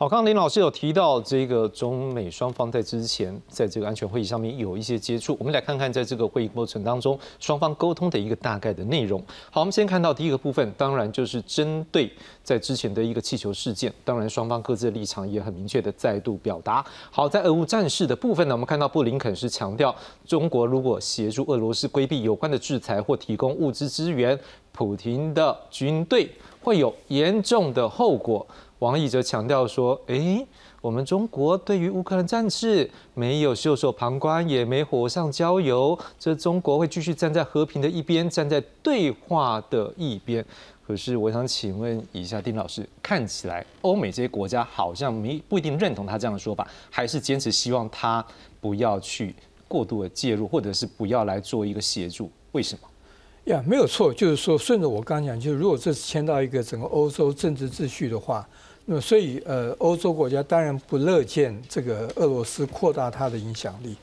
[0.00, 9.22] 好，刚刚林老师有提到这个中美双方在之前在这个安全会议上面有一些接触，我们来看看在这个会议过程当中双方沟通的一个大概的内容。
[9.50, 12.10] 好，我们先看到第一个部分，当然就是针对
[12.42, 16.82] 在之前的一个气球事件，当然双方各自的立场也很明确的再度表达。
[17.10, 24.40] 好，在俄乌战事的部分呢，我们看到布林肯是强调，中国如果协助俄罗斯规避有关的制裁或提供物资支援，
[24.72, 26.26] 普廷的军队
[26.62, 28.46] 会有严重的后果。
[28.80, 30.46] 王毅则强调说：“诶，
[30.80, 35.98] 我们中国对于乌克兰战事没有袖手旁观，也没火上浇油。
[36.18, 40.42] 这中国会继续站在和平的一边，站在对话的一边。
[40.86, 48.24] 可是，我想请问一下丁老师，看起来欧美这些国家好像没不一定认同他这样的说法，还是坚持希望他
[48.62, 49.34] 不要去
[49.68, 52.30] 过度的介入，或者是不要来做一个协助？
[52.52, 52.88] 为什么？
[53.52, 58.48] 呀，没有错，就是说，顺着我刚讲，就是如果这是牵到一个整个欧洲政治秩序的话。”
[58.86, 63.94] 那么，所以呃，欧洲国家当然不乐见这个俄罗斯扩大它的影响力。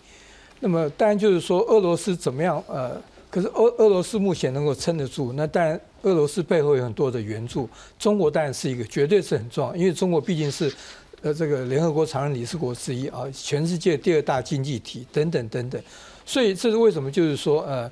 [0.61, 2.63] 那么，当然就是说，俄罗斯怎么样？
[2.67, 5.33] 呃，可是俄俄罗斯目前能够撑得住。
[5.33, 7.69] 那当然，俄罗斯背后有很多的援助。
[7.99, 10.73] 中国当然是一个，绝对是很重要，因为中国毕竟是
[11.21, 15.81] 呃这个联合国常任理事国之一啊，全世界第二大经济体等等等等。
[16.25, 17.11] 所以，这是为什么？
[17.11, 17.91] 就是说，呃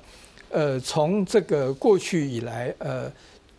[0.50, 3.12] 呃，从这个过去以来，呃。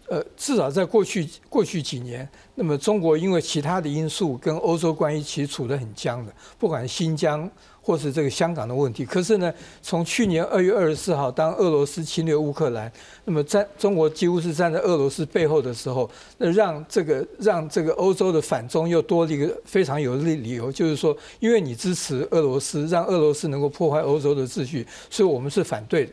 [0.10, 2.26] 呃，至少在过去过去几年，
[2.60, 7.48] 那么中国因为其他的因素跟欧洲关系其实处得很僵的，不管新疆
[7.84, 9.06] 或是这个香港的问题。
[9.06, 12.92] 可是呢，从去年二月二十四号，当俄罗斯侵略乌克兰，
[13.26, 26.12] 那么在中国几乎是站在俄罗斯背后的时候，那让这个让这个欧洲的反中又多了一个非常有利理由，就是说，因为你支持俄罗斯，让俄罗斯能够破坏欧洲的秩序，所以我们是反对的。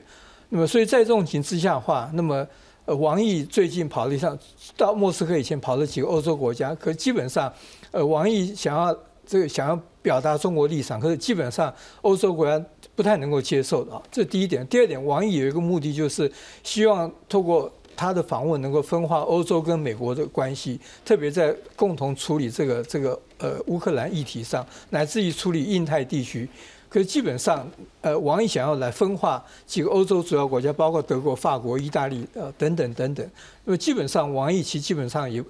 [0.50, 2.46] 那么所以在这种情之下的话，那么
[2.84, 4.38] 呃王毅最近跑了一趟
[4.76, 7.52] 到莫斯科以前跑了几个欧洲国家，可基本上
[7.90, 12.62] 呃王毅想要这个想要表达中国立场，可是基本上欧洲国家
[12.94, 14.66] 不太能够接受的啊，这第一点。
[14.66, 16.30] 第二点，王毅有一个目的就是
[16.62, 26.48] 希望透过他的访问能够分化欧洲跟美国的关系，特别在共同处理这个这个呃乌克兰议题上，乃至于处理印太地区。
[26.94, 27.68] 可是基本上，
[28.02, 33.28] 呃，王毅想要来分化几个欧洲主要国家，包括德国、法国、意大利，呃，等等等等。
[33.64, 35.42] 那么基本上，王毅其基本上也，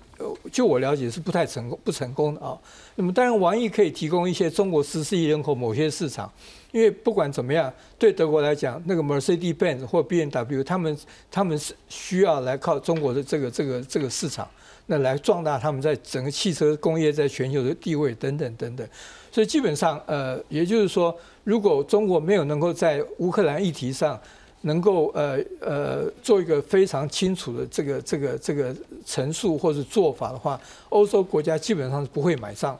[0.51, 2.57] 就我了解是不太成功、不成功的啊。
[2.95, 6.33] 那么当然，王毅可以提供一些中国十四亿人口某些市场，
[6.73, 10.99] 因为不管怎么样，对德国来讲，那个 Mercedes-Benz 或 B&W，他们
[11.31, 14.49] 他们是需要来靠中国的这个这个这个市场，
[14.87, 18.89] 那来壮大他们在整个汽车工业在全球的地位等等等等。
[19.31, 21.15] 所以基本上，呃，也就是说。
[21.45, 24.19] 如果中国没有能够在乌克兰议题上
[24.63, 32.79] 能够呃呃做一个非常清楚的这个这个这个陈述或者做法的话，欧洲国家基本上是不会买账。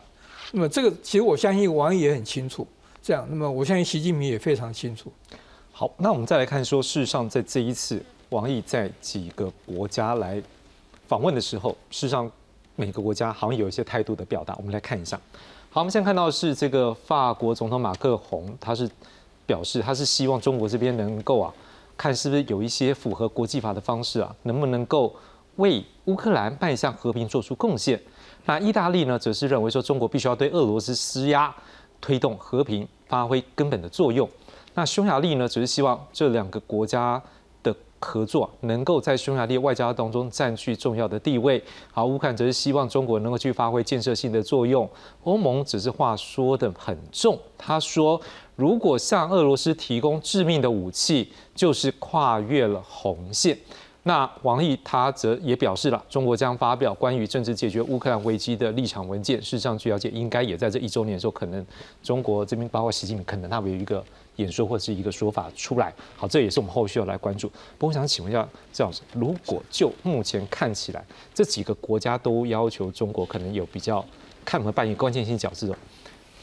[0.53, 2.67] 那么这个其实我相信王毅也很清楚，
[3.03, 3.27] 这样。
[3.29, 5.13] 那么我相信习近平也非常清楚。
[5.71, 10.43] 好，那我们再来看说，事实上在这一次王毅在几个国家来
[11.07, 12.31] 访问的时候，事实上
[12.77, 15.21] 每个国家好像有一些态度的表达，我们来看一下。
[15.75, 18.89] 好，我们现在看到是这个法国总统马克宏，他是
[19.45, 21.53] 表示他是希望中国这边能够啊，
[21.97, 25.13] 看是不是有一些符合国际法的方式啊，能不能够
[25.57, 28.01] 为乌克兰迈向和平做出贡献。
[28.45, 31.53] 那意大利呢，则是认为说中国必须要对俄罗斯施压，
[32.01, 34.31] 推动和平发挥根本的作用。
[34.75, 37.21] 那匈牙利呢，只是希望这两个国家。
[38.01, 41.63] 合作能够在匈牙利外交当中占据重要的地位。
[41.91, 44.89] 好，乌克兰则是希望中国能够去发挥建设性的作用。
[45.23, 48.21] 欧盟只是话说的很重，他说
[48.57, 53.59] 如果向俄罗斯提供致命的武器，就是跨越了红线。
[54.03, 59.41] 那王毅他则也表示了，中国将发表关于政治解决乌克兰危机的立场文件。
[59.41, 61.65] 事实上，据了解，应该也在这一周年的时候，可能
[62.03, 64.05] 中国这边包括习近平，可能他有一个。
[64.37, 67.49] 演说或者是一个说法出来，好，这也是我们后续要来关注。
[67.79, 74.05] 不过我想请问一下赵老师，如果就目前看起来，这几个国家都要求中国可能有比较
[74.45, 75.75] 看和扮演关键性角色，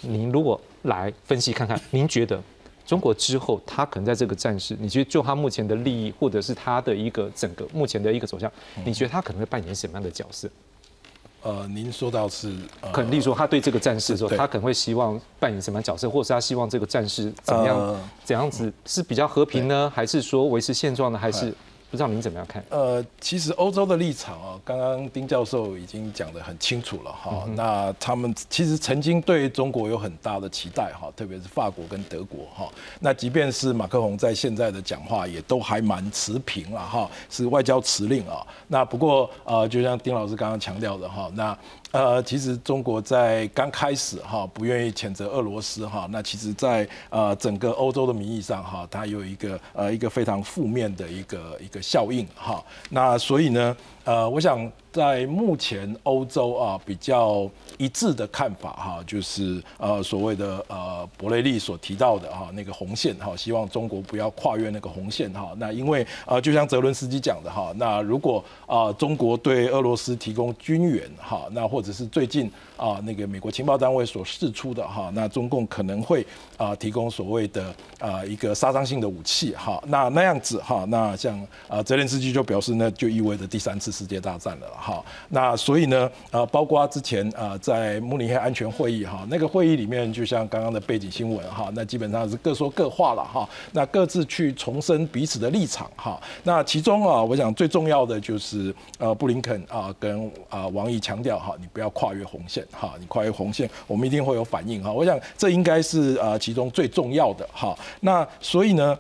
[0.02, 2.42] 您如果来分析看看，您觉得
[2.86, 8.52] 中国之后他可能在这个战事，你觉得就他目前的利益，或者是他的一个整个目前的一个走向，
[8.86, 10.50] 你觉得他可能会扮演什么样的角色？
[11.44, 12.54] 呃，您说到是，
[12.92, 21.54] 可能例如说他对这个战士的时候，他可能会希望扮演什么角色，或者是他希望这个战士怎么样，怎样子是比较和平呢，还是说维持现状呢，还是？
[21.92, 22.64] 不知道您怎么样看？
[22.70, 27.46] 呃，其实欧洲的立场啊，刚刚丁教授已经讲得很清楚了哈。
[27.54, 32.72] 那他们其实曾经对中国有很大的期待哈，特别是法国跟德国哈。
[33.02, 38.42] 那即便是马克龙在现在的讲话也都还蛮持平了哈，是外交辞令啊。
[38.70, 41.58] 那不过呃，就像丁老师刚刚强调的哈，那。
[41.92, 53.76] 呃，其实中国在刚开始哈，不愿意谴责俄罗斯哈，那其实，在呃整个欧洲的名义上哈，它有一个呃一个非常负面的一个一个效应哈，那所以呢。
[54.04, 65.54] 呃，我想在目前欧洲啊比较一致的看法哈，就是呃所谓的呃伯雷利所提到的哈那个红线哈，希望中国不要跨越那个红线哈。
[65.58, 76.26] 那因为呃就像泽伦斯基讲的哈，那如果啊中国对俄罗斯提供军援哈，那或者是最近啊那个美国情报单位所释出的哈，那中共可能会
[76.58, 83.91] 啊提供所谓的啊一个杀伤性的武器哈，那那样子哈，那像啊泽连斯基就表示那就意味着第三次。
[83.92, 96.20] 世界大战了哈，那所以呢，呃，包括之前呃在慕尼黑安全会议哈，那个会议里面，就像刚刚的背景新闻哈，那基本上是各说各话了哈，那各自去重申彼此的立场哈。
[96.44, 104.92] 那其中啊，我想最重要的就是呃布林肯啊跟啊王毅强调哈，你不要跨越红线哈，你跨越红线，我们一定会有反应哈。
[104.92, 107.78] 我想这应该是呃其中最重要的哈。
[108.00, 108.98] 那所以呢？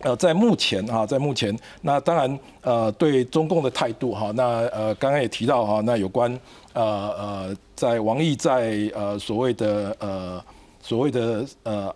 [0.00, 6.38] 呃，在目前啊，在目前，那当然，呃，对中共的态度哈，那呃，刚刚也提到哈，那有关
[6.72, 6.82] 呃
[7.16, 10.44] 呃，在王毅在呃所谓的呃
[10.82, 11.94] 所谓的呃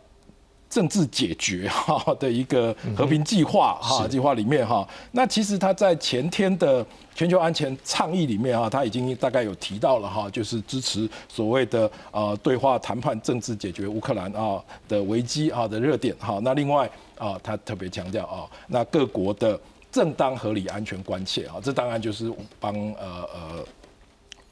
[0.70, 6.86] 政治解决哈的一个和平计划哈计划里面哈，那其实他在前天的
[7.18, 16.88] 全球安全倡议里面啊，他已经大概有提到了哈，就是支持所谓的啊对话谈判政治解决乌克兰啊的危机啊的热点哈，那另外。
[17.18, 19.58] 啊，他特别强调啊，那各国的
[19.90, 23.64] 正当合理安全关切啊，这当然就是帮呃呃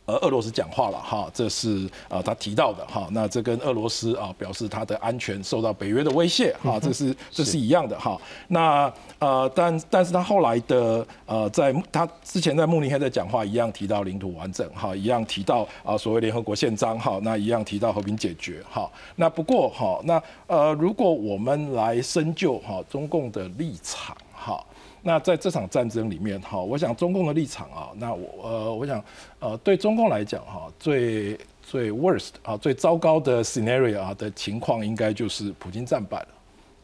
[0.06, 3.08] 呃俄罗斯讲话了哈，这是呃他提到的哈。
[3.10, 8.18] 那这跟俄罗斯啊表示他的安全受到北约的威胁哈，这是这是一样的哈。
[8.48, 18.90] 那呃但但是他后来的呃在他之前在慕尼黑的讲话一样提到领土完整哈，一样提到啊所谓联合国宪章哈，那一样提到和平解决哈。
[19.16, 24.25] 那不过哈那呃如果我们来深究哈中共的立场哈。
[25.06, 29.04] 那在这场战争里面，哈，我想中共的立场啊，那我呃，我想
[29.38, 36.28] 呃，对中共来讲，哈，最最 worst 啊，最糟糕的 scenario 啊的情况，应该就是普京战败了。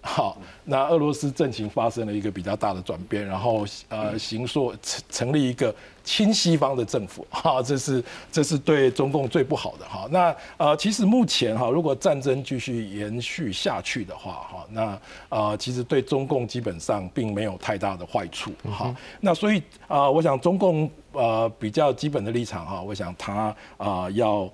[0.02, 5.74] 好，那俄罗斯阵情发生了一个比较大的转变，然后呃，行说成成立一个
[6.04, 10.06] 亲西方的政府，哈，这是这是对中共最不好的哈。
[10.10, 14.98] 那呃，其实目前哈，如果战争继续延续下去的话，哈，那
[15.28, 18.94] 呃，其实对中共基本上并没有太大的坏处，哈。
[19.20, 24.48] 那所以啊，我想中共呃比较基本的立场哈，我想他啊要。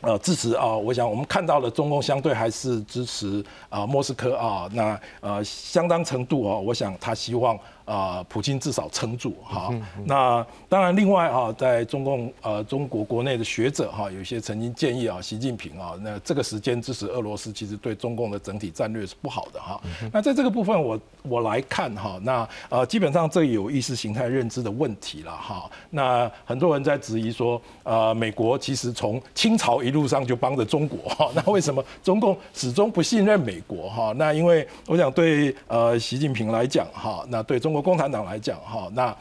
[0.00, 0.66] 呃，支持啊！
[0.76, 7.58] 我想我们看到了中共相对还是支持啊莫斯科啊，那呃相当程度啊，我想他希望。
[7.84, 9.72] 啊，普京至少撑住哈。
[10.04, 19.80] 那当然，另外哈，在中共呃中国国内的学者哈，有些曾经建议啊，习近平啊，那这个时间支持俄罗斯，其实对中共的整体战略是不好的哈。
[20.12, 25.70] 那在这个部分，我我来看哈，那呃基本上这有意识形态认知的问题了哈。
[25.90, 34.14] 那很多人在质疑说，呃，美国其实从清朝一路上就帮着中国哈， 那为什么中共始终不信任美国哈？
[34.16, 39.14] 那因为我想对呃习近平来讲哈，那对中国共产党来讲，哈，那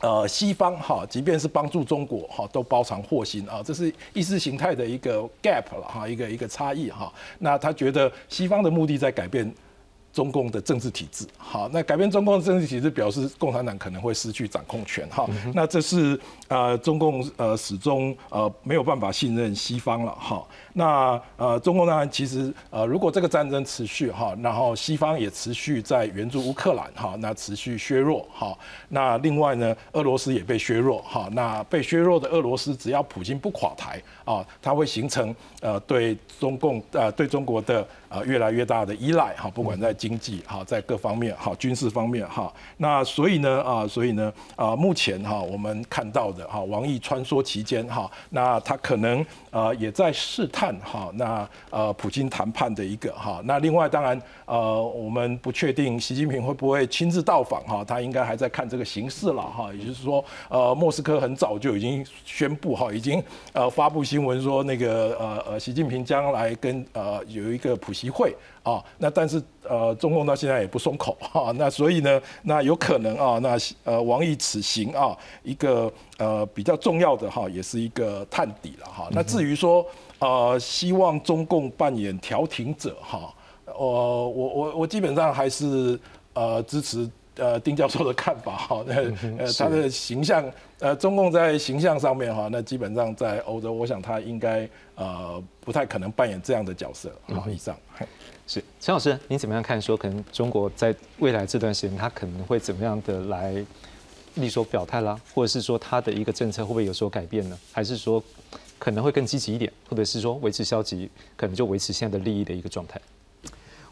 [0.00, 7.12] 呃，西方哈，即便是帮助中国哈，都包藏祸心啊，这是意识形态的一个 gap 了哈，一个一个差异哈。
[7.38, 9.54] 那他觉得西方的目的在改变。
[10.12, 16.18] 中共的政治体制，好，那改变中共的政治体制，表示共产党可能会失去掌控权，哈，那这是
[16.48, 20.42] 呃中共呃始终呃没有办法信任西方了，哈，
[20.78, 28.54] 那呃中共当然其实呃如果这个战争持续哈，然后西方也持续在援助乌克兰，哈，那持续削弱，哈，
[28.90, 37.86] 那另外呢，俄罗斯也被削弱，哈，那被削弱的俄罗斯，只要普京不垮台啊，它会形成呃对中共呃对中国的。
[38.08, 63.20] 呃，越来越大的依赖哈，不管在经济哈，在各方面哈，军事方面哈，那所以呢啊，所以呢啊，目前哈，我们看到的哈，王毅穿梭期间哈，那他可能呃也在试探哈，那呃普京谈判的一个哈，那另外当然呃，我们不确定习近平会不会亲自到访哈，他应该还在看这个形势了哈，也就是说呃，莫斯科很早就已经宣布哈，已经
[63.52, 67.96] 呃发布新闻说那个呃呃，习近平将来跟呃有一个普。
[67.96, 79.08] 习会啊，那但是呃，中共到现在也不松口 哈，那所以呢，那有可能啊，那呃，王毅此行啊，一个呃比较重要的哈，也是一个探底了哈。
[79.12, 79.86] 那至于说
[80.18, 83.34] 呃，希望中共扮演调停者哈，
[83.78, 85.98] 我我我我基本上还是
[86.34, 87.08] 呃支持。
[87.36, 88.94] 呃，丁教授的看法哈，那
[89.38, 97.12] 呃，他的形象，呃，中共在形象上面哈，那基本上在欧洲，我想他应该呃不太可能扮演这样的角色。
[97.26, 97.76] 好，以上
[98.46, 99.80] 是陈老师，您怎么样看？
[99.80, 103.54] 说可能中国在未来这段时间，他可能会怎么样的来
[104.36, 107.58] 立说表态啦，或者是说他的一个政策会不会有所改变呢？
[107.70, 108.22] 还是说
[108.78, 112.98] 可能会更积极一点，或者是说维持消极，可能就维持现在的利益的一个状态？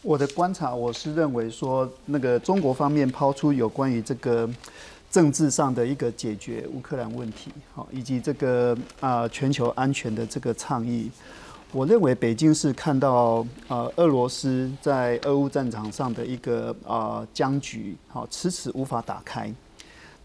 [0.04, 4.46] 我的观察，我是认为说，那个中国方面抛出有关于这个
[5.10, 11.10] 政治上的一个解决乌克兰问题，好，以及这个啊全球安全的这个倡议，
[11.72, 19.50] 我认为北京是看到呃俄罗斯在俄乌战场上的一个啊僵局，好迟迟无法打开。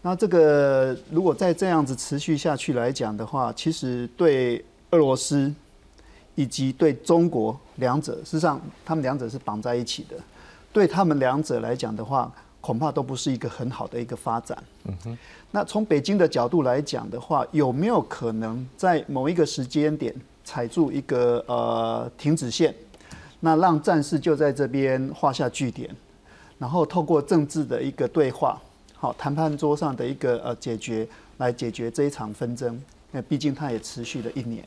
[0.02, 5.50] 那这个如果再这样子持续下去来讲的话，其实对俄罗斯。
[6.34, 10.16] 以及对中国两者，事实上他们两者是绑在一起的。
[10.72, 14.56] 对他们两者来讲的话，恐怕都不是一个很好的一个发展。
[14.84, 15.18] 嗯哼。
[15.50, 20.14] 那从北京的角度来讲的话，有没有可能在某一个时间点
[20.44, 22.72] 踩住一个呃停止线，
[23.40, 25.90] 那让战事就在这边画下句点，
[26.56, 28.60] 然后透过政治的一个对话，
[28.94, 31.08] 好谈判桌上的一个呃解决，
[31.38, 32.80] 来解决这一场纷争。
[33.10, 34.64] 那毕竟它也持续了一年，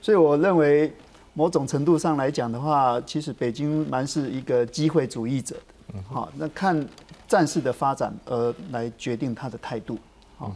[0.00, 0.92] 所以我认为。
[1.32, 5.54] 某种程度上来讲的话，其实北京蛮是一个机会主义者
[5.86, 6.84] 的，好，那看
[7.28, 9.96] 战事的发展而来决定他的态度。
[10.36, 10.52] 好，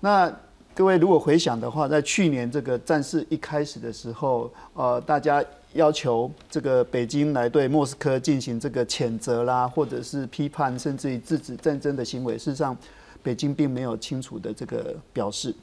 [0.00, 0.30] 那
[0.74, 5.42] 各位如果回想的话，在去年这个战事一开始的时候，呃，大家
[5.72, 12.76] 要求这个北京来对莫斯科进行这个谴责啦，或者是批判，甚至于制止战争的行为，事实上，
[13.22, 15.54] 北京并没有清楚的这个表示。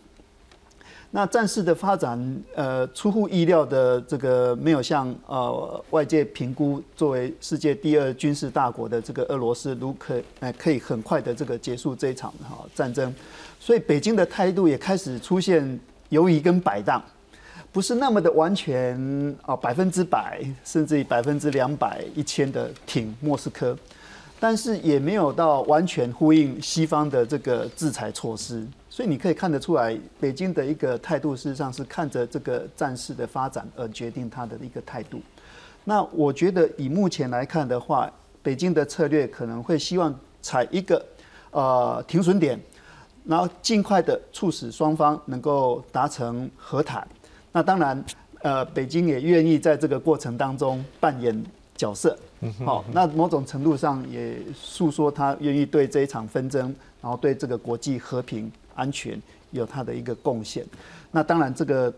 [1.16, 13.16] 那战事的发展，呃，出乎意料的，这个没有像呃外界评估，作为世界第二军事大国的这个俄罗斯，如可呃可以很快的这个结束这一场哈战争，
[13.62, 17.02] 所以北京的态度也开始出现犹疑跟摆荡，
[17.72, 23.74] 不是那么的完全啊百分之百，甚至于百分之两百、一千的挺莫斯科。
[24.38, 35.20] 但是也没有到完全呼应西方的这个制裁措施，所以你可以看得出来，北京的一个态度事实上是看着这个战事的发展而决定他的一个态度。
[35.84, 38.10] 那我觉得以目前来看的话，
[38.42, 41.06] 北京的策略可能会希望采一个
[41.52, 42.58] 呃停损点，
[43.26, 47.06] 然后尽快的促使双方能够达成和谈。
[47.52, 48.02] 那当然，
[48.44, 51.44] 呃，北京也愿意在这个过程当中扮演
[51.76, 52.18] 角色。
[52.64, 59.20] 好，那某种程度上也诉说他愿意对这一场纷争，然后对这个国际和平安全
[59.52, 60.64] 有他的一个贡献。
[61.12, 61.92] 那当然，这个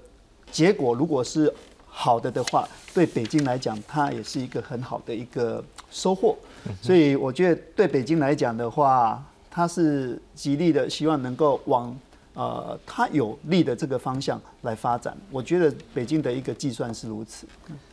[0.49, 1.53] 结果如果是
[1.87, 6.37] 好的的话，对北京来讲，它也是一个很好的一个收获。
[6.81, 11.93] 所以我觉得对北京来讲的话，它是极力的希望能够往
[12.33, 15.17] 呃它有利的这个方向来发展。
[15.31, 17.47] 我觉得北京的一个计算是如此。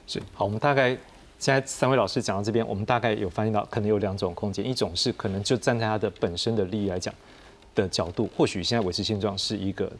[0.06, 0.96] 是好，我们大概。
[1.36, 7.12] 现在三位老师讲到这边，我们大概有发现到，可能有两种空间，一种是可能就站在它的本身的利益来讲
[7.74, 9.90] 的角度，或许现在维持现状是一个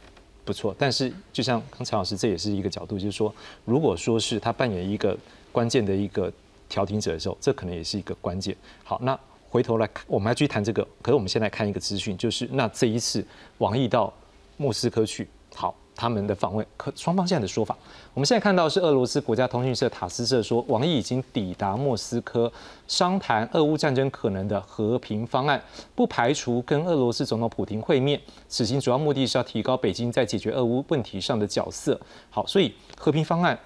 [0.45, 5.17] 不错，但是就像刚才老师，这也是一个角度，就是说，如果说是他扮演一个
[5.51, 6.33] 关键的一个
[6.69, 8.57] 调停者的时候，这可能也是一个关键。
[8.83, 9.19] 好，那
[9.49, 13.25] 回头来看，我们要继续谈这个，可是我们先来看一个资讯，就是那这一次
[13.59, 14.13] 王毅到
[14.57, 15.75] 莫斯科去，好。
[15.97, 17.77] 他们的访问，可双方现在的说法，
[18.13, 22.51] 我们现在看到是俄罗斯国家通讯社塔斯社说，王毅已经抵达莫斯科，
[22.89, 25.63] 商谈俄乌战争可能的和平方案，
[25.95, 28.21] 不排除跟俄罗斯总统普京会面。
[28.49, 32.01] 此行主要目的是要提高北京在解决俄乌问题上的角色。
[32.31, 33.59] 好，所以和平方案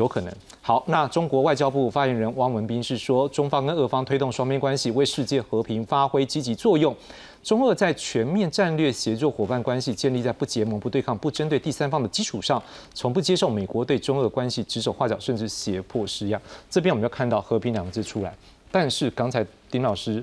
[0.00, 0.32] 有可能。
[0.60, 6.94] 好，那中国外交部发言人汪文斌是说，中方跟俄方推动双边关系，为世界和平发挥积极作用。
[7.42, 12.62] 中俄在全面战略协作伙伴关系建立在不结盟、不对抗、不针对第三方的基础上，
[12.94, 16.40] 从不接受美国对中俄关系指手画脚，甚至胁迫施压。
[16.70, 18.32] 这边我们要看到“和平”两个字出来。
[18.70, 20.22] 但是刚才丁老师，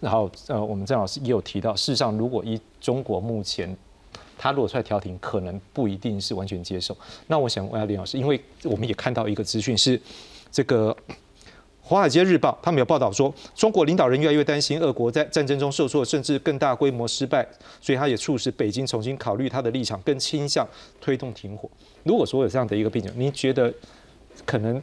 [0.00, 3.76] 然后呃，我们郑老师也有提到，事实上，如果以中国目前
[4.40, 6.96] 他如果出来调停，可能不一定是完全接受。
[7.26, 10.00] 那我想问下林老师，因为我们也看到一个资讯是
[10.50, 10.96] 这个。
[11.92, 17.44] 《华尔街日报》他们有报道说，中国领导人越来越担心俄国在战争中受挫，甚至更大规模失败，
[17.80, 20.64] 所以他也促使北京重新考虑他的立场，更倾向
[21.00, 21.68] 推动停火。
[22.04, 23.74] 如果说有这样的一个背景，您觉得
[24.46, 24.80] 可能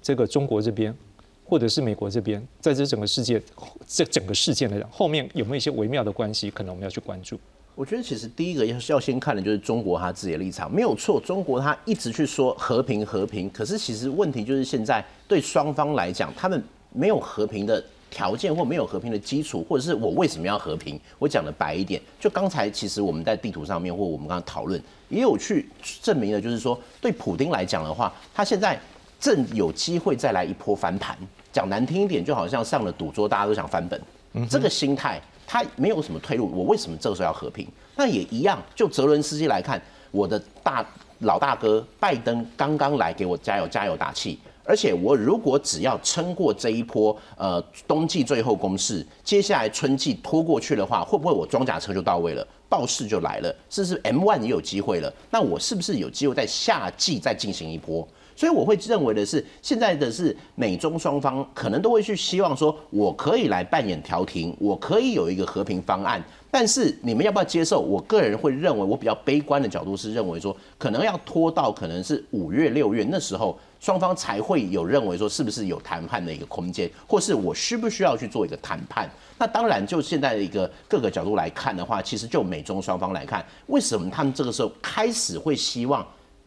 [0.00, 0.96] 这个中国这边，
[1.44, 3.42] 或者是美国这边，在这整个世界
[3.88, 7.36] 这整个事件来讲，后面有没有一些微妙的关系，可能我们要去关注？
[7.76, 11.20] 我觉得其实第一个要要先看的就是中国他自己的立场，没有错。
[11.20, 16.62] 中国他一直去说和平和平，可是其实问题就是现在对双方来讲，他们
[16.92, 21.00] 没有和平的条件或没有和平的基础，或者是我为什么要和平？
[21.18, 25.68] 我讲的白一点，就刚才其实我们在地图上面或我们刚刚讨论也有去
[26.00, 28.80] 证明的，就是说对普丁来讲的话，他现在
[29.18, 31.18] 正有机会再来一波翻盘。
[31.52, 34.00] 讲难听一点，就好像上了赌桌，大家都想翻本，
[34.48, 35.20] 这个心态。
[35.46, 37.66] 他没有什么退路，我为什么这个时候要和平？
[37.96, 39.80] 那也一样，就泽伦斯基来看，
[40.10, 40.84] 我的大
[41.20, 55.12] 老大哥拜登刚刚来给我加油加油打气，而且我如果只要撑过这一波，呃，冬季最后攻势，接下来春季拖过去的话，会不会我装甲车就到位了，报事就来了，甚至 M one 也有机会了？
[55.30, 58.06] 那我是不是有机会在夏季再进行一波？
[58.36, 67.80] 所以我会认为的是，现在的是美中双方可能都会去希望说，我可以来扮演调停，我可以有一个和平方案，但是你们要不要接受？
[67.80, 79.08] 我个人会认为，我比较悲观的角度是认为说，可能要拖到可能是五月六月那时候，双方才会有认为说，是不是有谈判的一个空间，或是我需不需要去做一个谈判？
[79.38, 86.04] 那当然，就现在的一个各个角度来看的话，其实就美中双方来看，为什么他们这个时候开始会希望？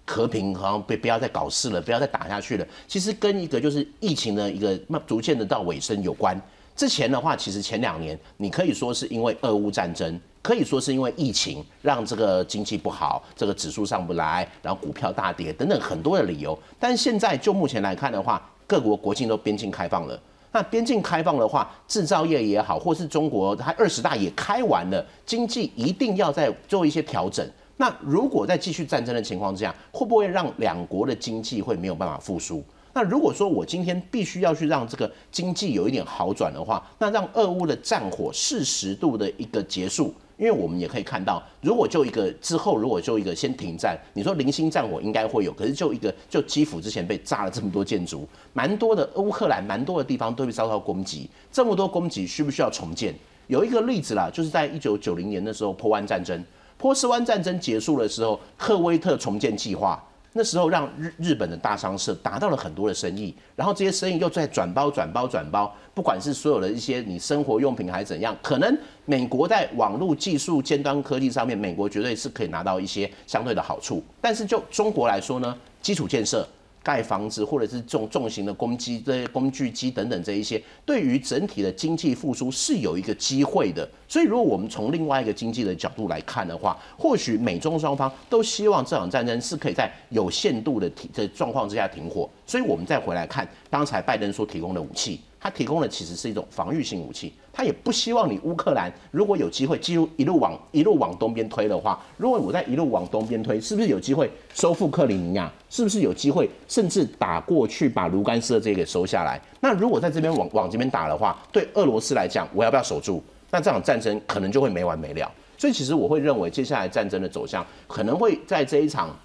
[0.08, 2.66] 和平好像不不要再搞事了，不要再打下去了。
[2.88, 6.42] 其实跟一个就是疫情的一个慢逐渐的到尾声有关。
[6.76, 16.58] 之前的话，其实前两年你可以说是因为俄乌战争，可以说是因为疫情让这个经济不好，这个指数上不来，然后股票大跌等等很多的理由。
[16.80, 20.20] 但现在就目前来看的话，各国国境都边境开放了。
[20.52, 27.48] 那边境开放的话，制造业也好，或是中国它二十大也开完了，经济一定要再做一些调整。
[27.78, 32.64] 那如果在继续战争的情况之下，会不会让两国的经济会没有办法复苏？
[32.94, 40.14] 那如果说我今天必须要去让这个经济有一点好转的话，那让俄乌的战火适时度的一个结束。
[40.38, 53.16] 因为我们也可以看到，如果就一个之后，如果就一个先停战，你说零星战火应该会有，可是就一个就基辅之前被炸了这么多建筑，蛮多的乌克兰蛮多的地方都被遭到攻击，这么多攻击需不需要重建？
[53.48, 56.44] 有一个例子啦，就是在一九九零年的时候，波湾战争，
[56.78, 60.02] 波斯湾战争结束的时候，赫威特重建计划。
[60.34, 76.48] 那时候让日日本的大商社达到了很多的生意，然后这些生意又在转包转包转包，不管是所有的一些你生活用品还是怎样，可能美国在网络技术尖端科技上面，美国绝对是可以拿到一些相对的好处，但是就中国来说呢，基础建设。
[76.88, 83.86] 盖房子或者是重重型的攻击、这些工具机等等这一些，对于整体的经济复苏是有一个机会的。
[84.08, 92.30] 所以，如果我们从另外一个经济的角度来看的话，或许美中双方都希望这场战争是可以在有限度的停的状况之下停火。
[92.46, 95.20] 所以，我们再回来看刚才拜登所提供的武器。
[95.48, 105.50] 他提供的其实是一种防御性武器，他也不希望你乌克兰如果有机会，进入一路往一路往东边推的话，如果我在一路往东边推，是不是有机会收复克里米亚？
[105.70, 109.42] 是不是有机会甚至打过去把卢甘斯的这个收下来？
[109.62, 113.24] 那如果在这边往往这边打的话，对俄罗斯来讲，我要不要守住？
[113.50, 115.32] 那这场战争可能就会没完没了。
[115.58, 119.18] 所以其实我会认为，接下来战争的走向可能会在这一场。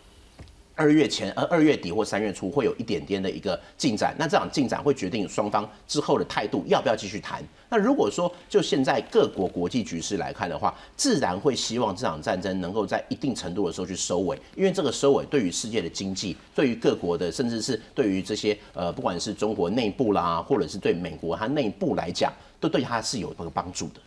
[0.75, 7.43] 二月前，呃，二月底或三月初会有一点点的一个进展，那这场进展会决定双方之后的态度，要不要继续谈。
[7.69, 24.01] 那如果说就现在各国国际局势来看的话，自然会希望这场战争能够在一定程度的时候去收尾，因为这个收尾对于世界的经济，对于各国的，甚至是对于这些呃，不管是中国内部啦，或者是对美国它内部来讲，都对它是有这个帮助的。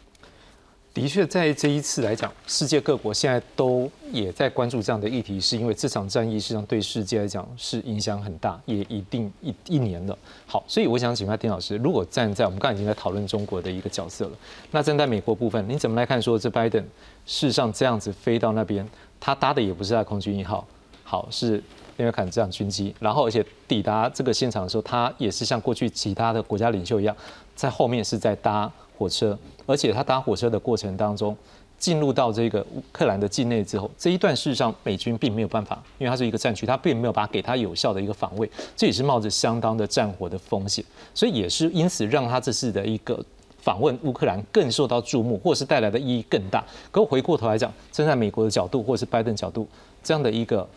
[0.95, 10.17] 的确，在这一次来讲，世界各国现在都也在关注这样的议题，是因为这场战役实际上对世界来讲是影响很大，也一定一一年了。
[10.47, 14.31] 好，所以我想请问丁老师，如果站在我们刚才已经在讨论中国的一个角色了，
[14.71, 16.81] 那站在美国部分，你怎么来看说这拜登
[17.25, 18.87] 事实上这样子飞到那边，
[19.19, 20.65] 他搭的也不是他空军一号，
[21.03, 21.61] 好是
[21.97, 27.13] 因为看这样军机，然后而且抵达这个现场的时候，他也是像过去其他的国家领袖一样，
[27.53, 28.71] 在后面是在搭。
[28.97, 31.35] 火车，而且他搭火车的过程当中，
[31.77, 40.83] 进入到这个乌克兰的境内之后，这一段事实上美军并没有办法，因为它是一个战区，他并没有把给他有效的一个防卫，这也是冒着相当的战火的风险，
[41.13, 43.23] 所以也是因此让他这次的一个
[43.57, 46.63] 访问乌克兰更受到注目，或是带来的意义更大。
[46.91, 49.67] 可回过头来讲，站在美国的角度，或是拜登角度，
[50.03, 50.67] 这样的一个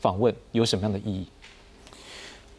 [0.00, 1.26] 访问有什么样的意义？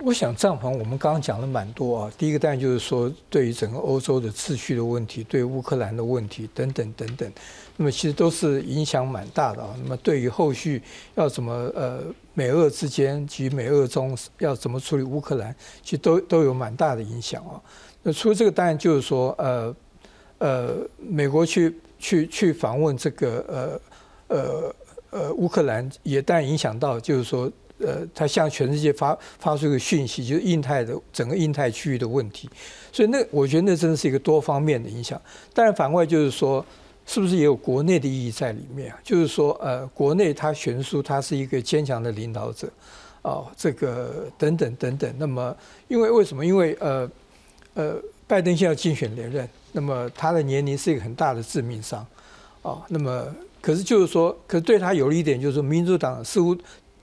[0.02, 2.12] 我想帐篷我们刚刚讲了蛮多啊。
[2.18, 7.30] 第一个当然就是说，对于整个欧洲的秩序的问题，对乌克兰的问题等等等等，
[7.76, 9.76] 那么其实都是影响蛮大的啊。
[9.84, 10.82] 那么对于后续
[11.16, 12.02] 要怎么呃
[12.34, 17.60] 美俄之间及美俄中要怎么处理乌克兰，其实都都有蛮大的影响啊。
[18.02, 19.76] 那除了这个，当然就是说呃
[20.38, 23.46] 呃美国去去去访问这个
[24.30, 24.76] 呃呃
[25.10, 27.52] 呃乌克兰，也当然影响到就是说。
[27.80, 32.50] 呃，他向全世界发发出一个讯息，就是印太的整个印太区域的问题，
[32.92, 35.20] 所以那我觉得那真的是一个多方面的影响。
[35.54, 36.66] 当然反过来就是说，
[37.06, 39.00] 是不是也有国内的意义在里面啊？
[39.02, 42.70] 就是说，呃，国内他悬殊，他是一个坚强的领导者，
[43.22, 45.14] 哦，这个等等等等。
[45.18, 45.56] 那么，
[45.88, 46.46] 因为为什么？
[46.46, 47.10] 因为呃
[47.76, 47.96] 呃，
[48.28, 52.06] 拜登现在竞选连任，那么他的年龄是一个很大的致命伤，
[52.62, 53.26] 哦，那么
[53.62, 56.54] 可是就是说，可是对他有利一点，就是民主党似乎。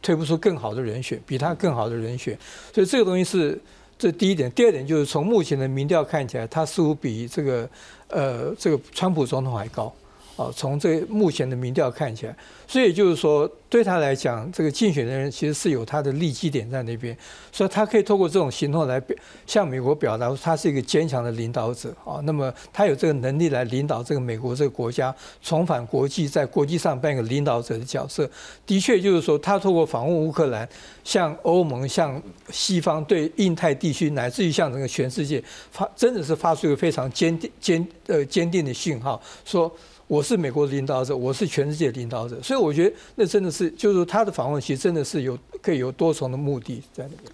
[0.03, 2.39] 推不出更好的人选，比他更好的人选，
[2.73, 3.59] 所以这个东西是
[3.99, 4.51] 这第一点。
[4.53, 7.69] 第二点就是从目前的民调看起来，他似乎比这个
[8.09, 9.93] 呃这个川普总统还高。
[10.37, 12.37] 哦，从这目前的民调看起来，
[12.69, 17.17] 所以就是说，对他来讲，这个竞选的人其实是有他的利基点在那边，
[17.51, 19.17] 所以他可以透过这种行动来表
[19.47, 22.21] 向美国表达，他是一个坚强的领导者啊。
[22.25, 28.29] 那么他有这个能力来领导这个美国这个国家重返国际，在国际上扮演领导者的角色。
[28.67, 30.69] 的确，就是说，他透过访问乌克兰，
[31.03, 39.75] 向欧盟、向西方对印太地区，乃至于向整个全世界发，真的是发出一个非常坚定、坚呃坚定的讯号，说。
[40.09, 47.33] 我是美国的领导者，我是全世界的领导者，所以我觉得那真的是，就是他的访问其实真的是有可以有多重的目的在那边。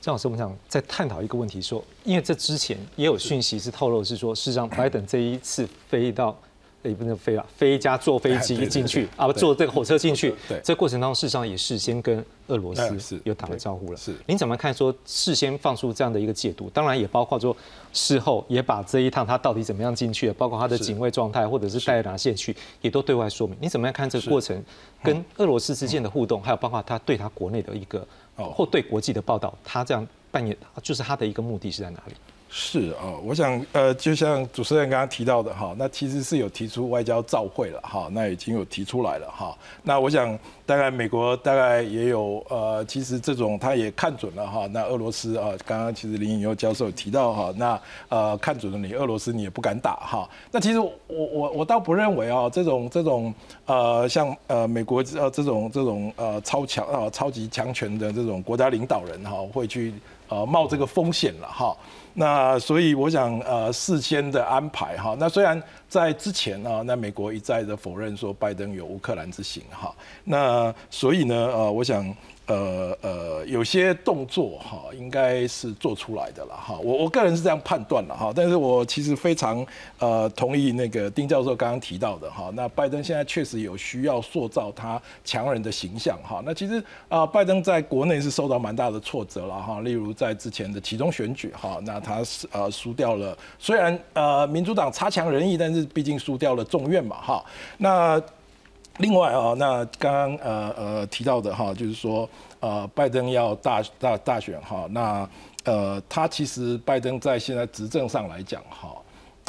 [0.00, 6.38] 张老师，我们想再探讨一个问题，说，因为这之前也有讯息是透露，是说，事实上拜登这一次飞到。
[6.82, 10.34] 也不能飞了，飞加坐飞机进去啊，不坐这个火车进去。
[10.48, 13.96] 对，这过程当中，事实上也事先跟俄罗斯有打了招呼了。
[13.96, 14.72] 是，您怎么看？
[14.72, 17.54] 说事先放出这样的一个解读，当然也包括说
[17.92, 23.56] 事后也把这一趟他到底怎么样进去，包括他的警卫状态，或者是带哪些去，也都对外说明。
[23.60, 24.62] 你怎么样看这个过程
[25.02, 28.06] 跟俄罗斯之间的互动，还有包括他对他国内的一个
[28.36, 32.14] 或对国际的报道，他这样扮演，就是他的一个目的是在哪里？
[32.52, 39.56] 是啊，我想呃，就像主持人刚刚提到的哈，那其实是有提出外交照会了哈，那已经有提出来了哈。
[39.84, 40.36] 那我想
[40.70, 44.68] 大概美国大概也有呃，其实这种他也看准了哈。
[44.68, 50.30] 那俄罗斯啊，刚刚其实林颖佑教授提到哈，那呃看准了你俄罗斯你也不敢打哈。
[50.52, 53.34] 那其实我我我倒不认为啊，这种这种
[53.66, 59.92] 呃像呃美国呃这种这种呃超强啊超级强权的这种国家领导人哈会去
[60.28, 61.76] 呃冒这个风险了哈。
[62.12, 69.94] 那所以我想，呃，事先的安排哈，那虽然在之前啊，那美国一再的否认说拜登有乌克兰之行哈，
[70.24, 70.59] 那
[70.90, 72.14] 所以呢，呃，我想。
[72.46, 76.76] 呃呃，有些动作哈，应该是做出来的了哈。
[76.82, 79.64] 我我个人是这样判断了哈，但是我其实非常
[80.00, 82.50] 呃同意那个丁教授刚刚提到的哈。
[82.54, 86.42] 那拜登现在确实有需要塑造他强人的形象哈。
[86.44, 89.80] 那其实啊，拜登在国内是受到蛮大的挫折了哈。
[89.82, 97.44] 例如在之前的其中选举哈，那他是呃输掉了，虽然呃民主党差强人意，但是毕竟输掉了众院嘛哈。
[97.78, 98.20] 那
[98.98, 102.28] 另外啊，那刚刚呃呃提到的哈，就是说
[102.60, 105.28] 呃拜登要大大大选哈，那
[105.64, 108.94] 呃他其实拜登在现在执政上来讲哈，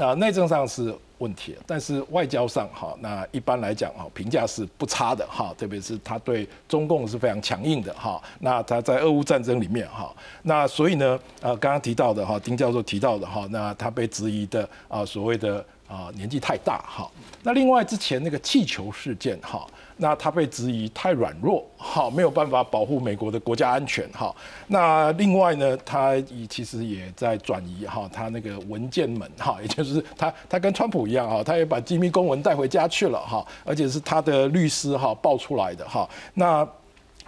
[0.06, 15.66] 啊内政上是问题，但是外交上哈，那一般来讲哈评价是不差的哈，特别是他对中共是非常强硬的哈，那他在俄乌战争里面哈，那所以呢呃刚刚提到的哈丁教授提到的哈，那他被质疑的啊所谓的。
[15.92, 17.12] 啊，年纪太大哈。
[17.44, 19.68] 那另外之前那个气球事件哈，
[19.98, 24.34] 那他被质疑太软弱哈，没有办法保护美国的国家安全哈。
[24.68, 36.08] 那另外呢，他也其实也在转移哈，他那个文件门哈， 也就是他他跟川普一样哈，他也把机密公文带回家去了哈，而且是他的律师哈爆出来的哈。
[36.36, 36.66] 那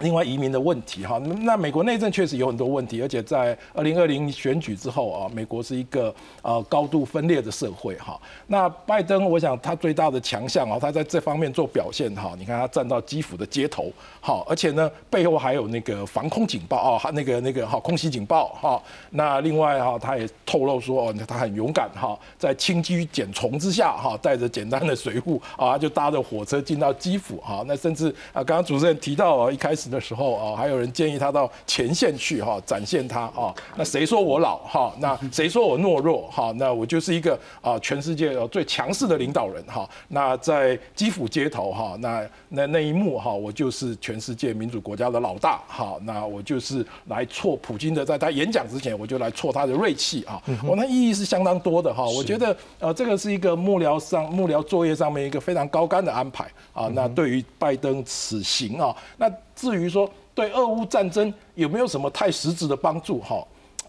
[0.00, 8.20] 另外移民的问题哈，那美国内政确实有很多问题，而且在二零二零选举之后啊，美国是一个呃高度分裂的社会哈。
[8.48, 18.82] 那拜登，我想他最大的强项啊，他在这方面做表现哈，你看他站到基辅的街头，好，而且呢背后还有那个防空警报啊，那个那个哈空袭警报哈。
[19.10, 27.64] 那另外哈，他也透露说哦，他很勇敢哈，在轻居简虫之下哈，带着简单的水壶啊，就搭着火车进到基辅哈。
[27.68, 29.84] 那甚至啊，刚刚主持人提到啊，一开始。
[29.94, 33.54] 的时候啊，还有人建议他到前线去哈，展现他啊。
[33.76, 34.92] 那谁说我老哈？
[34.98, 36.50] 那谁说我懦弱哈？
[36.56, 39.88] 那我就是一个啊，全世界最强势的领导人哈。
[40.08, 45.96] 那在基辅街头哈，那那那一幕哈，我就是全世界民主国家的老大哈。
[46.02, 50.42] 那我就是来挫普京的，在他演讲之前，我就来挫他的锐气啊。
[50.62, 52.04] 我那意义是相当多的哈。
[52.04, 56.88] 我觉得呃，这个是一个幕僚上幕僚作业上面一个非常高干的安排啊。
[56.94, 59.30] 那对于拜登此行啊，那。
[59.56, 63.36] 至于说对俄乌战争有没有什么太实质的帮助哈，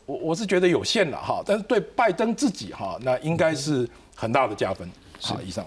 [0.06, 4.88] 我我是觉得有限了哈，但是对拜登自己哈，那应该是很大的加分。
[5.20, 5.66] 好，以上。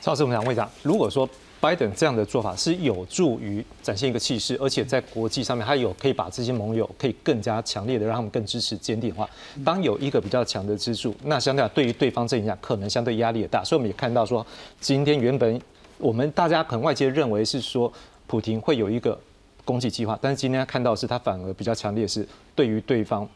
[0.00, 1.28] 赵老师，我们想问一下，如果说
[1.64, 9.26] 拜登这样的做法是有助于展现一个气势，而且在国际上面他有可以把这些盟友可以更加强烈的让他们更支持坚定的话，
[9.64, 13.64] 当有一个比较强的支柱，那相对对于对方这影响可能相对压力也大。
[13.64, 14.46] 所以我们也看到说，
[14.78, 15.58] 今天原本
[15.96, 17.90] 我们大家可能外界认为是说
[18.26, 19.18] 普京会有一个。
[19.66, 23.26] 攻击计划，但是今天看到是他反而比较强烈，是对于对方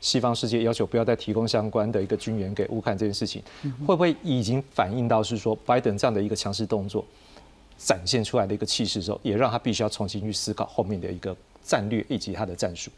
[0.00, 3.42] 西方世界要求不要再提供相关的一个军援给乌克兰这件事情，
[3.84, 7.04] 会不会已经反映到是说拜登这样的一个强势动作
[7.84, 12.90] 展现出来的一个气势之后，也让他必须要重新去思考后面的一个战略以及他的战术？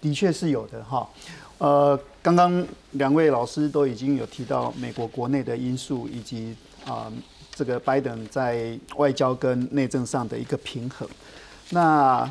[0.00, 1.08] 的确是有的哈，
[1.58, 6.54] 呃，刚刚两位老师都已经有提到美国国内的因素以及
[6.84, 7.12] 啊
[7.54, 11.08] 这个拜登在外交跟内政上的一个平衡。
[11.70, 12.30] 那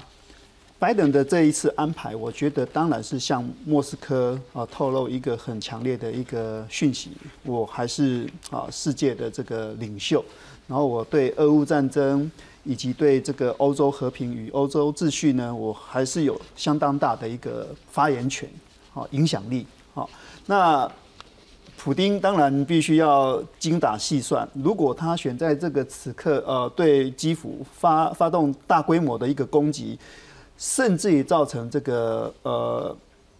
[0.83, 7.11] 拜登的这一次安排，我觉得当然是向莫斯科啊透露一个很强烈的一个讯息，
[7.43, 10.21] 我还是啊世界的这个领袖，
[10.67, 12.29] 然后我对俄乌战争
[12.65, 18.49] 以及对这个欧洲和平与欧洲秩序呢，我还是有相当大的一个发言权，
[18.91, 20.09] 好影响力，好
[20.45, 20.91] 那。
[21.75, 24.47] 普丁当然必须要精打细算。
[24.53, 29.99] 如果他选在这个此刻，呃，对基辅发发动大规模的一个攻击，
[30.63, 32.95] 甚至于造成这个呃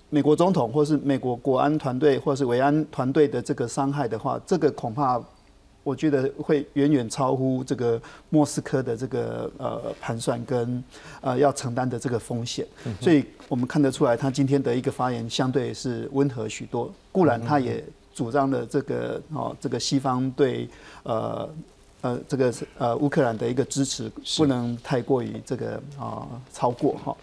[0.09, 5.17] 美国总统或是美国国安团队或是维安团队的这个伤害的话，这个恐怕
[5.83, 10.83] 我觉得会远远超乎这个莫斯科的这个呃盘算跟
[11.21, 12.67] 呃要承担的这个风险。
[12.99, 16.91] 所以我们看得出来，他今天的一个发言相对是温和许多。
[17.13, 17.81] 固然他也。
[18.15, 20.69] 主张了这个哦，这个西方对
[21.01, 21.49] 呃
[22.03, 27.17] 呃这个呃乌克兰的一个支持不能太过于这个啊超过哈。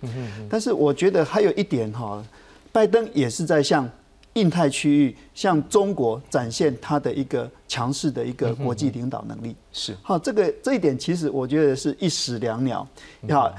[0.49, 2.25] 但是我觉得还有一点哈，
[2.73, 3.89] 拜登也是在向
[4.35, 9.55] 印太区域、向中国展现他的一个强势的一个国际领导能力。
[9.73, 12.87] 是好，这个这一点其实我觉得是一石两鸟。
[13.29, 13.53] 好，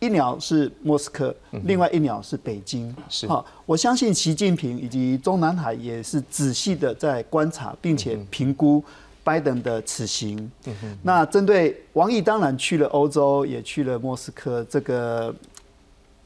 [0.00, 1.34] 一鸟是莫斯科，
[1.64, 2.94] 另外一鸟是北京。
[3.08, 8.82] 是好，我相信习近平以及中南海也是仔细的在观察，并且评估
[9.22, 10.50] 拜登的此行。
[11.02, 15.34] 那针对王毅，当然去了欧洲，也去了莫斯科，这个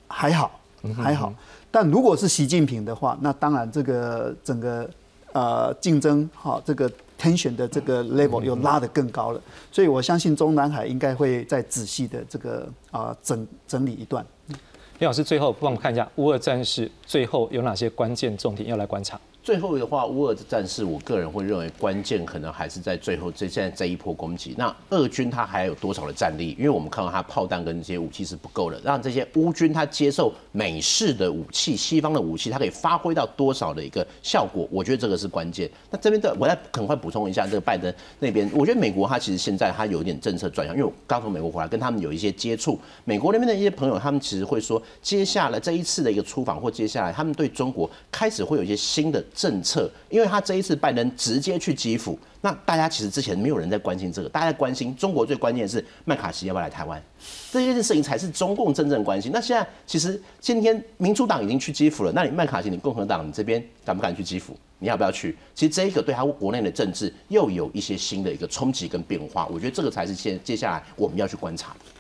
[0.09, 0.61] 还好，
[0.97, 1.32] 还好。
[1.70, 4.88] 但如果是习近平的话，那当然这个整个
[5.32, 9.40] 呃竞争哈，这个 tension 的这个 level 又拉得更高了。
[9.72, 14.24] 所以我相信中南海应该会再仔细的这个啊整整理一段。
[15.01, 19.18] 李老师，最后帮我们看一下乌俄战事最后有哪些关键重点要来观察。
[19.45, 24.55] 最后的话，乌俄的战事，我个人会认为关键可能还是在最后这现在这一波攻击。
[24.57, 26.57] 那俄军他还有多少的战力？
[26.59, 34.66] 因为我们看到他炮弹跟这些武器是不够的，让这些乌军他接受美式的武器、西方的武器，它可以发挥到多少的一个效果？
[34.70, 35.70] 我觉得这个是关键。
[35.90, 49.91] 那这边的我再很快补充一下，这个拜登那边，我觉得美国他其实现在他有一点政策转向，因为我刚从美国回来，跟他们有一些接触，美国那边的一些朋友，他们其实会说，接下来这一次的一个出访或接下来他们对中国开始会有一些新的政策。
[50.09, 57.03] 因为他这一次拜登直接去基辅，那大家其实之前没有人在关心这个，大家在关心中国最关键的是麦卡锡要不要来台湾，
[57.51, 59.32] 这件事情才是中共真正关心。
[59.35, 64.57] 那现在其实今天民主党已经去基辅了，那你麦卡锡，你共和党你这边敢不敢去基辅？
[64.78, 65.37] 你要不要去？
[65.55, 71.93] 其实这一个对他国内的政治又有一些新的一个冲击跟变化，我觉得这个才是现接下来我们要去观察的。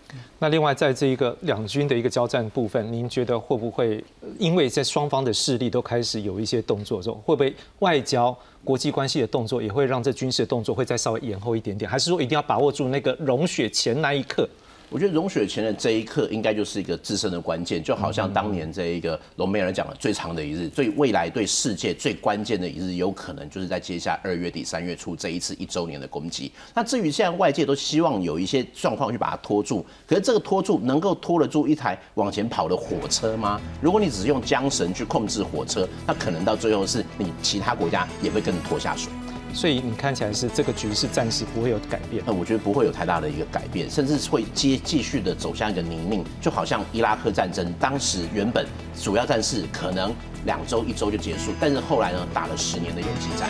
[0.44, 4.04] 那另外，在这一个两军的一个交战部分，您觉得会不会
[4.38, 11.90] 因为在双方的势力都开始有一些动作之后，会不会外交、国际关系的动作也会让这军事的动作会再稍微延后一点点？
[11.90, 14.46] 还是说一定要把握住那个融雪前那一刻？
[14.90, 26.52] 我觉得融雪前的这一刻，应该就是一个自身的关键，就好像当年这一个隆美尔讲的最长的一日，最未来对世界最关键的一日，有可能就是在接下二月底三月初这一次一周年的攻击。
[26.74, 33.60] 那至于现在外界都希望有一些状况去把它拖住，可是这个拖住能够拖得住一台往前跑的火车吗？
[33.80, 39.12] 如果你只是用缰绳去控制火车，那可能到最后是你其他国家也会跟你拖下水。
[39.54, 48.66] 所以你看起来是这个局势暂时不会有改变，那我觉得不会有太大的一个改变，甚至会接继续的走向一个泥泞，就好像伊拉克战争，当时原本
[49.00, 50.12] 主要战事可能
[50.44, 53.48] 两周一周就结束，但是后来呢打了十年的游击战，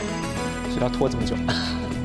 [0.69, 1.35] 所以要拖这么久。